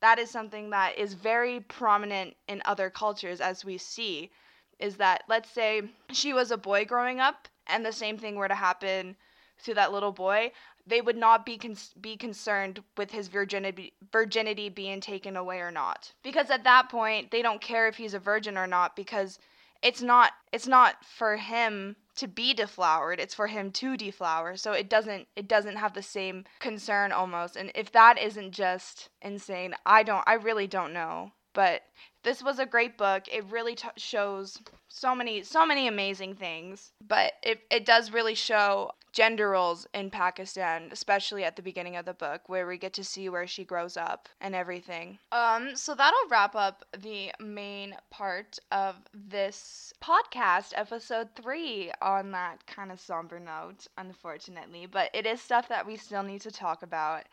that 0.00 0.18
is 0.18 0.30
something 0.30 0.70
that 0.70 0.96
is 0.96 1.14
very 1.14 1.60
prominent 1.60 2.36
in 2.46 2.62
other 2.64 2.88
cultures 2.88 3.40
as 3.40 3.64
we 3.64 3.78
see 3.78 4.30
is 4.78 4.96
that 4.96 5.24
let's 5.28 5.50
say 5.50 5.82
she 6.12 6.32
was 6.32 6.50
a 6.50 6.56
boy 6.56 6.84
growing 6.84 7.20
up 7.20 7.48
and 7.66 7.84
the 7.84 7.92
same 7.92 8.16
thing 8.16 8.36
were 8.36 8.48
to 8.48 8.54
happen 8.54 9.16
to 9.64 9.74
that 9.74 9.92
little 9.92 10.12
boy 10.12 10.52
they 10.88 11.00
would 11.00 11.16
not 11.16 11.44
be 11.44 11.58
con- 11.58 11.76
be 12.00 12.16
concerned 12.16 12.82
with 12.96 13.10
his 13.10 13.28
virginity 13.28 13.92
virginity 14.12 14.68
being 14.68 15.00
taken 15.00 15.36
away 15.36 15.60
or 15.60 15.70
not. 15.70 16.12
Because 16.22 16.50
at 16.50 16.64
that 16.64 16.88
point 16.88 17.30
they 17.30 17.42
don't 17.42 17.60
care 17.60 17.88
if 17.88 17.96
he's 17.96 18.14
a 18.14 18.18
virgin 18.18 18.56
or 18.56 18.66
not 18.66 18.96
because 18.96 19.38
it's 19.82 20.02
not 20.02 20.32
it's 20.52 20.66
not 20.66 21.04
for 21.04 21.36
him 21.36 21.94
to 22.16 22.26
be 22.26 22.52
deflowered 22.52 23.20
it's 23.20 23.34
for 23.34 23.46
him 23.46 23.70
to 23.70 23.96
deflower. 23.96 24.56
So 24.56 24.72
it 24.72 24.88
doesn't 24.88 25.28
it 25.36 25.46
doesn't 25.46 25.76
have 25.76 25.94
the 25.94 26.02
same 26.02 26.44
concern 26.58 27.12
almost. 27.12 27.56
And 27.56 27.70
if 27.74 27.92
that 27.92 28.18
isn't 28.18 28.52
just 28.52 29.10
insane 29.20 29.74
i 29.84 30.02
don't 30.02 30.24
i 30.26 30.34
really 30.34 30.66
don't 30.66 30.92
know. 30.92 31.32
But 31.54 31.82
this 32.22 32.42
was 32.42 32.58
a 32.58 32.66
great 32.66 32.96
book. 32.96 33.24
It 33.32 33.44
really 33.50 33.74
t- 33.74 33.88
shows 33.96 34.58
so 34.88 35.14
many 35.14 35.42
so 35.42 35.66
many 35.66 35.86
amazing 35.86 36.34
things. 36.34 36.92
But 37.06 37.32
it, 37.42 37.60
it 37.70 37.84
does 37.84 38.10
really 38.12 38.34
show 38.34 38.92
gender 39.12 39.50
roles 39.50 39.86
in 39.94 40.10
Pakistan, 40.10 40.88
especially 40.92 41.44
at 41.44 41.56
the 41.56 41.62
beginning 41.62 41.96
of 41.96 42.04
the 42.04 42.14
book, 42.14 42.42
where 42.48 42.66
we 42.66 42.78
get 42.78 42.92
to 42.94 43.04
see 43.04 43.28
where 43.28 43.46
she 43.46 43.64
grows 43.64 43.96
up 43.96 44.28
and 44.40 44.54
everything. 44.54 45.18
Um, 45.32 45.76
so 45.76 45.94
that'll 45.94 46.28
wrap 46.30 46.54
up 46.54 46.84
the 46.96 47.32
main 47.40 47.96
part 48.10 48.58
of 48.70 48.96
this 49.12 49.92
podcast, 50.02 50.72
episode 50.74 51.28
three, 51.34 51.90
on 52.00 52.30
that 52.32 52.66
kind 52.66 52.92
of 52.92 53.00
somber 53.00 53.40
note, 53.40 53.86
unfortunately. 53.96 54.86
But 54.86 55.10
it 55.14 55.26
is 55.26 55.40
stuff 55.40 55.68
that 55.68 55.86
we 55.86 55.96
still 55.96 56.22
need 56.22 56.42
to 56.42 56.50
talk 56.50 56.82
about 56.82 57.24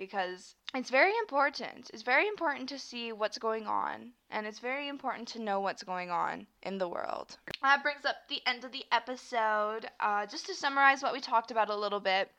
because 0.00 0.54
it's 0.74 0.88
very 0.88 1.12
important. 1.18 1.90
It's 1.92 2.02
very 2.02 2.26
important 2.26 2.70
to 2.70 2.78
see 2.78 3.12
what's 3.12 3.36
going 3.36 3.66
on, 3.66 4.12
and 4.30 4.46
it's 4.46 4.58
very 4.58 4.88
important 4.88 5.28
to 5.28 5.42
know 5.42 5.60
what's 5.60 5.82
going 5.82 6.10
on 6.10 6.46
in 6.62 6.78
the 6.78 6.88
world. 6.88 7.36
That 7.60 7.82
brings 7.82 8.06
up 8.06 8.16
the 8.28 8.40
end 8.46 8.64
of 8.64 8.72
the 8.72 8.86
episode. 8.90 9.90
Uh, 10.00 10.24
just 10.24 10.46
to 10.46 10.54
summarize 10.54 11.02
what 11.02 11.12
we 11.12 11.20
talked 11.20 11.50
about 11.50 11.68
a 11.68 11.76
little 11.76 12.00
bit, 12.00 12.30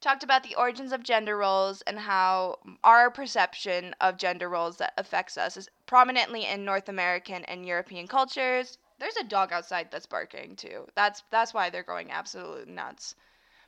talked 0.00 0.24
about 0.24 0.44
the 0.44 0.54
origins 0.54 0.92
of 0.92 1.02
gender 1.02 1.36
roles 1.36 1.82
and 1.82 1.98
how 1.98 2.58
our 2.82 3.10
perception 3.10 3.94
of 4.00 4.16
gender 4.16 4.48
roles 4.48 4.78
that 4.78 4.94
affects 4.96 5.36
us 5.36 5.58
is 5.58 5.68
prominently 5.84 6.46
in 6.46 6.64
North 6.64 6.88
American 6.88 7.44
and 7.44 7.66
European 7.66 8.08
cultures. 8.08 8.78
There's 8.98 9.16
a 9.18 9.24
dog 9.24 9.52
outside 9.52 9.90
that's 9.90 10.06
barking 10.06 10.56
too. 10.56 10.86
That's 10.94 11.22
that's 11.30 11.52
why 11.52 11.68
they're 11.68 11.82
going 11.82 12.10
absolutely 12.10 12.72
nuts. 12.72 13.14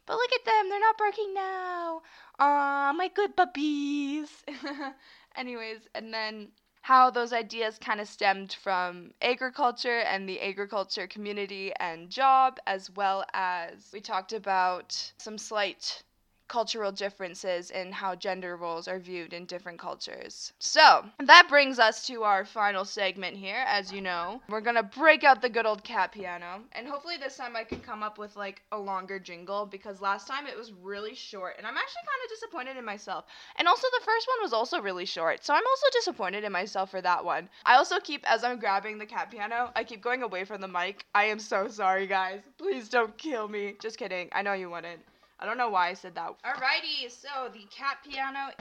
But 0.06 0.18
look 0.18 0.32
at 0.32 0.44
them, 0.44 0.68
they're 0.68 0.78
not 0.78 0.98
barking 0.98 1.34
now. 1.34 2.02
Aw, 2.38 2.92
my 2.96 3.08
good 3.08 3.36
puppies. 3.36 4.42
Anyways, 5.36 5.86
and 5.94 6.14
then 6.14 6.52
how 6.82 7.10
those 7.10 7.32
ideas 7.32 7.78
kind 7.78 8.00
of 8.00 8.08
stemmed 8.08 8.54
from 8.54 9.12
agriculture 9.20 9.98
and 10.00 10.28
the 10.28 10.40
agriculture 10.40 11.06
community 11.06 11.72
and 11.78 12.08
job, 12.10 12.58
as 12.66 12.90
well 12.90 13.24
as 13.34 13.90
we 13.92 14.00
talked 14.00 14.32
about 14.32 15.12
some 15.18 15.36
slight 15.38 16.02
cultural 16.48 16.92
differences 16.92 17.70
in 17.70 17.92
how 17.92 18.14
gender 18.14 18.56
roles 18.56 18.88
are 18.88 18.98
viewed 18.98 19.32
in 19.32 19.46
different 19.46 19.78
cultures. 19.78 20.52
So, 20.58 21.04
that 21.18 21.48
brings 21.48 21.78
us 21.78 22.06
to 22.06 22.22
our 22.22 22.44
final 22.44 22.84
segment 22.84 23.36
here. 23.36 23.64
As 23.66 23.92
you 23.92 24.00
know, 24.00 24.40
we're 24.48 24.60
gonna 24.60 24.82
break 24.82 25.24
out 25.24 25.42
the 25.42 25.48
good 25.48 25.66
old 25.66 25.82
cat 25.84 26.12
piano, 26.12 26.62
and 26.72 26.86
hopefully 26.86 27.16
this 27.16 27.36
time 27.36 27.56
I 27.56 27.64
can 27.64 27.80
come 27.80 28.02
up 28.02 28.18
with 28.18 28.36
like 28.36 28.62
a 28.72 28.78
longer 28.78 29.18
jingle 29.18 29.66
because 29.66 30.00
last 30.00 30.26
time 30.28 30.46
it 30.46 30.56
was 30.56 30.72
really 30.72 31.14
short, 31.14 31.56
and 31.58 31.66
I'm 31.66 31.76
actually 31.76 32.02
kind 32.06 32.24
of 32.24 32.30
disappointed 32.30 32.76
in 32.76 32.84
myself. 32.84 33.24
And 33.56 33.68
also, 33.68 33.86
the 33.98 34.04
first 34.04 34.28
one 34.28 34.42
was 34.42 34.52
also 34.52 34.80
really 34.80 35.06
short, 35.06 35.44
so 35.44 35.54
I'm 35.54 35.66
also 35.66 35.86
disappointed 35.92 36.44
in 36.44 36.52
myself 36.52 36.90
for 36.90 37.00
that 37.00 37.24
one. 37.24 37.48
I 37.64 37.76
also 37.76 37.98
keep, 38.00 38.24
as 38.30 38.44
I'm 38.44 38.58
grabbing 38.58 38.98
the 38.98 39.06
cat 39.06 39.30
piano, 39.30 39.70
I 39.74 39.84
keep 39.84 40.00
going 40.02 40.22
away 40.22 40.44
from 40.44 40.60
the 40.60 40.68
mic. 40.68 41.04
I 41.14 41.24
am 41.24 41.38
so 41.38 41.68
sorry, 41.68 42.06
guys. 42.06 42.40
Please 42.58 42.88
don't 42.88 43.16
kill 43.18 43.48
me. 43.48 43.74
Just 43.80 43.98
kidding. 43.98 44.28
I 44.32 44.42
know 44.42 44.52
you 44.52 44.70
wouldn't. 44.70 45.00
I 45.38 45.46
don't 45.46 45.58
know 45.58 45.68
why 45.68 45.88
I 45.88 45.94
said 45.94 46.14
that. 46.14 46.34
Alrighty, 46.44 47.10
so 47.10 47.50
the 47.52 47.66
cat 47.70 47.98
piano 48.08 48.52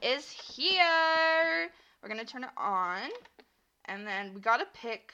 is 0.00 0.30
here. 0.30 1.70
We're 2.02 2.08
gonna 2.08 2.24
turn 2.24 2.44
it 2.44 2.50
on, 2.56 3.10
and 3.84 4.06
then 4.06 4.32
we 4.34 4.40
gotta 4.40 4.66
pick. 4.74 5.12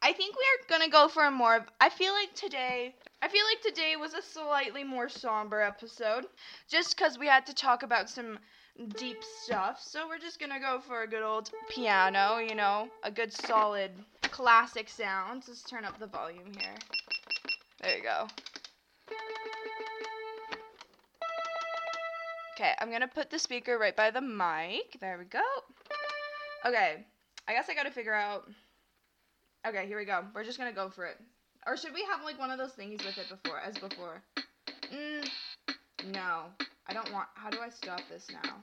I 0.00 0.12
think 0.12 0.34
we 0.36 0.42
are 0.42 0.78
gonna 0.78 0.90
go 0.90 1.08
for 1.08 1.24
a 1.24 1.30
more. 1.30 1.66
I 1.80 1.88
feel 1.88 2.12
like 2.12 2.34
today. 2.34 2.94
I 3.20 3.28
feel 3.28 3.44
like 3.44 3.60
today 3.62 3.94
was 3.96 4.14
a 4.14 4.22
slightly 4.22 4.84
more 4.84 5.08
somber 5.08 5.60
episode, 5.60 6.26
just 6.68 6.96
because 6.96 7.18
we 7.18 7.26
had 7.26 7.46
to 7.46 7.54
talk 7.54 7.82
about 7.82 8.08
some 8.08 8.38
deep 8.96 9.22
stuff. 9.42 9.80
So 9.82 10.08
we're 10.08 10.18
just 10.18 10.40
gonna 10.40 10.60
go 10.60 10.80
for 10.80 11.02
a 11.02 11.06
good 11.06 11.22
old 11.22 11.50
piano. 11.68 12.38
You 12.38 12.54
know, 12.54 12.88
a 13.02 13.10
good 13.10 13.32
solid 13.32 13.90
classic 14.22 14.88
sound. 14.88 15.44
Let's 15.46 15.62
turn 15.62 15.84
up 15.84 15.98
the 15.98 16.06
volume 16.06 16.52
here. 16.58 16.74
There 17.80 17.96
you 17.96 18.02
go. 18.02 18.28
Okay, 22.62 22.74
I'm 22.78 22.92
gonna 22.92 23.08
put 23.08 23.28
the 23.28 23.40
speaker 23.40 23.76
right 23.76 23.96
by 23.96 24.12
the 24.12 24.20
mic. 24.20 24.96
There 25.00 25.18
we 25.18 25.24
go. 25.24 25.42
Okay, 26.64 27.04
I 27.48 27.54
guess 27.54 27.68
I 27.68 27.74
gotta 27.74 27.90
figure 27.90 28.14
out. 28.14 28.48
Okay, 29.66 29.84
here 29.88 29.98
we 29.98 30.04
go. 30.04 30.22
We're 30.32 30.44
just 30.44 30.58
gonna 30.58 30.72
go 30.72 30.88
for 30.88 31.04
it. 31.06 31.16
Or 31.66 31.76
should 31.76 31.92
we 31.92 32.04
have 32.04 32.22
like 32.22 32.38
one 32.38 32.52
of 32.52 32.58
those 32.58 32.70
thingies 32.70 33.04
with 33.04 33.18
it 33.18 33.28
before, 33.28 33.58
as 33.58 33.76
before? 33.78 34.22
Mm, 34.94 35.28
no, 36.12 36.44
I 36.86 36.92
I 36.92 36.94
don't 36.94 37.12
want. 37.12 37.26
How 37.34 37.50
do 37.50 37.58
I 37.58 37.68
stop 37.68 38.00
this 38.08 38.28
now? 38.30 38.62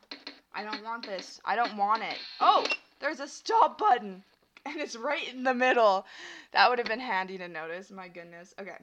I 0.53 0.63
don't 0.63 0.81
want 0.83 1.05
this. 1.05 1.41
I 1.43 1.57
don't 1.57 1.75
want 1.75 2.01
it. 2.03 2.19
Oh, 2.39 2.65
there's 3.01 3.19
a 3.19 3.27
stop 3.27 3.79
button, 3.79 4.23
and 4.65 4.77
it's 4.77 4.95
right 4.95 5.33
in 5.33 5.43
the 5.43 5.53
middle. 5.53 6.05
That 6.53 6.69
would 6.69 6.79
have 6.79 6.87
been 6.87 7.01
handy 7.01 7.37
to 7.39 7.49
notice. 7.49 7.91
My 7.91 8.07
goodness. 8.07 8.53
Okay. 8.61 8.77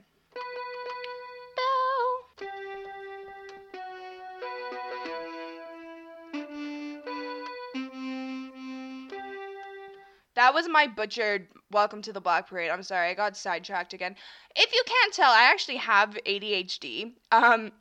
That 10.37 10.53
was 10.53 10.68
my 10.68 10.87
butchered 10.87 11.49
welcome 11.72 12.03
to 12.03 12.12
the 12.12 12.20
Black 12.20 12.47
Parade. 12.47 12.70
I'm 12.70 12.82
sorry, 12.82 13.09
I 13.09 13.14
got 13.14 13.39
sidetracked 13.39 13.95
again. 13.95 14.14
If 14.55 14.70
you 14.70 14.82
can't 14.87 15.14
tell, 15.14 15.30
I 15.30 15.45
actually 15.45 15.78
have 15.78 16.11
ADHD, 16.26 17.12
um, 17.32 17.72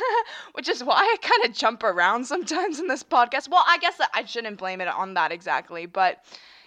which 0.52 0.68
is 0.68 0.84
why 0.84 0.98
I 0.98 1.16
kind 1.20 1.44
of 1.44 1.52
jump 1.52 1.82
around 1.82 2.24
sometimes 2.24 2.78
in 2.78 2.86
this 2.86 3.02
podcast. 3.02 3.48
Well, 3.48 3.64
I 3.66 3.78
guess 3.78 4.00
I 4.12 4.24
shouldn't 4.24 4.58
blame 4.58 4.80
it 4.80 4.86
on 4.86 5.14
that 5.14 5.32
exactly, 5.32 5.86
but 5.86 6.24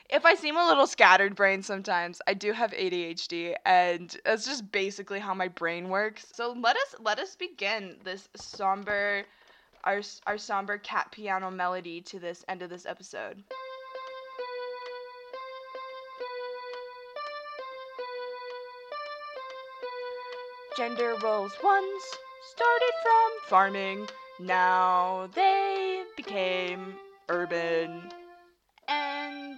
if 0.10 0.26
I 0.26 0.36
seem 0.36 0.58
a 0.58 0.68
little 0.68 0.86
scattered 0.86 1.34
brain 1.34 1.64
sometimes, 1.64 2.22
I 2.28 2.34
do 2.34 2.52
have 2.52 2.72
ADHD, 2.72 3.56
and 3.66 4.14
that's 4.26 4.45
just 4.45 4.70
basically 4.70 5.20
how 5.20 5.34
my 5.34 5.48
brain 5.48 5.88
works. 5.88 6.26
So 6.34 6.58
let 6.60 6.76
us 6.76 6.95
let 7.00 7.20
us 7.20 7.38
begin 7.38 7.95
this 8.04 8.28
somber, 8.36 9.24
our 9.86 10.02
our 10.26 10.38
somber 10.38 10.78
cat 10.78 11.10
piano 11.14 11.50
melody 11.50 12.02
to 12.02 12.20
this 12.20 12.43
end 12.50 12.62
of 12.62 12.70
this 12.70 12.86
episode. 12.86 13.45
Gender 20.78 21.15
roles 21.23 21.53
once 21.63 22.03
started 22.51 22.91
from 23.01 23.32
farming, 23.47 24.07
now 24.39 25.28
they 25.34 26.03
became 26.15 26.93
urban 27.30 28.03
and 28.88 29.57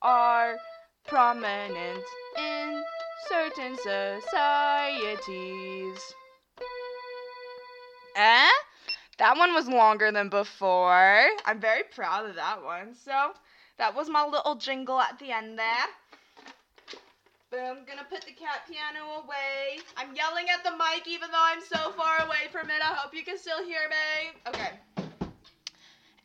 are 0.00 0.56
prominent 1.06 2.02
in 2.38 2.82
certain 3.28 3.76
societies. 3.76 4.30
Eh? 8.16 8.48
That 9.18 9.36
one 9.36 9.52
was 9.52 9.68
longer 9.68 10.10
than 10.10 10.30
before. 10.30 11.28
I'm 11.44 11.60
very 11.60 11.82
proud 11.94 12.24
of 12.24 12.36
that 12.36 12.64
one. 12.64 12.94
So, 12.94 13.34
that 13.76 13.94
was 13.94 14.08
my 14.08 14.24
little 14.24 14.54
jingle 14.54 14.98
at 14.98 15.18
the 15.18 15.30
end 15.30 15.58
there. 15.58 15.88
I'm 17.52 17.84
gonna 17.86 18.06
put 18.08 18.22
the 18.22 18.32
cat 18.32 18.62
piano 18.68 19.22
away. 19.24 19.80
I'm 19.96 20.14
yelling 20.14 20.46
at 20.50 20.62
the 20.64 20.72
mic 20.72 21.06
even 21.08 21.30
though 21.30 21.38
I'm 21.40 21.62
so 21.62 21.92
far 21.92 22.24
away 22.26 22.48
from 22.52 22.68
it. 22.70 22.82
I 22.82 22.94
hope 22.94 23.14
you 23.14 23.24
can 23.24 23.38
still 23.38 23.64
hear 23.64 23.88
me. 23.88 24.40
Okay. 24.48 24.70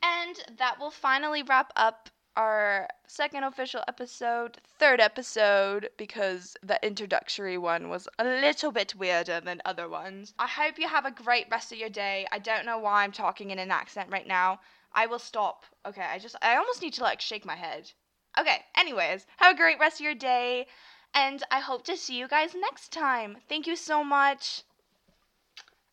And 0.04 0.36
that 0.58 0.80
will 0.80 0.92
finally 0.92 1.44
wrap 1.44 1.72
up 1.78 2.10
our 2.36 2.90
second 3.08 3.44
official 3.44 3.84
episode, 3.88 4.58
third 4.80 5.00
episode, 5.00 5.90
because 5.98 6.58
the 6.64 6.84
introductory 6.86 7.58
one 7.58 7.90
was 7.90 8.08
a 8.20 8.24
little 8.26 8.72
bit 8.72 8.96
weirder 8.96 9.40
than 9.40 9.62
other 9.64 9.88
ones. 9.88 10.34
I 10.40 10.48
hope 10.48 10.78
you 10.78 10.88
have 10.88 11.06
a 11.06 11.12
great 11.12 11.48
rest 11.50 11.72
of 11.72 11.78
your 11.78 11.90
day. 11.90 12.26
I 12.32 12.40
don't 12.40 12.66
know 12.66 12.80
why 12.80 13.04
I'm 13.04 13.12
talking 13.12 13.52
in 13.52 13.60
an 13.60 13.72
accent 13.72 14.10
right 14.12 14.28
now. 14.28 14.60
I 14.94 15.06
will 15.06 15.20
stop. 15.20 15.66
Okay, 15.86 16.02
I 16.02 16.20
just, 16.20 16.36
I 16.42 16.58
almost 16.58 16.82
need 16.82 16.94
to 16.94 17.04
like 17.04 17.22
shake 17.22 17.46
my 17.46 17.56
head. 17.56 17.92
Okay, 18.38 18.64
anyways, 18.76 19.28
have 19.38 19.54
a 19.54 19.58
great 19.58 19.80
rest 19.80 20.00
of 20.00 20.04
your 20.04 20.16
day, 20.16 20.66
and 21.14 21.44
I 21.52 21.60
hope 21.60 21.84
to 21.86 21.98
see 21.98 22.18
you 22.18 22.28
guys 22.28 22.56
next 22.56 22.92
time. 22.92 23.38
Thank 23.48 23.68
you 23.68 23.76
so 23.76 24.04
much, 24.04 24.64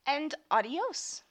and 0.07 0.35
adios. 0.51 1.23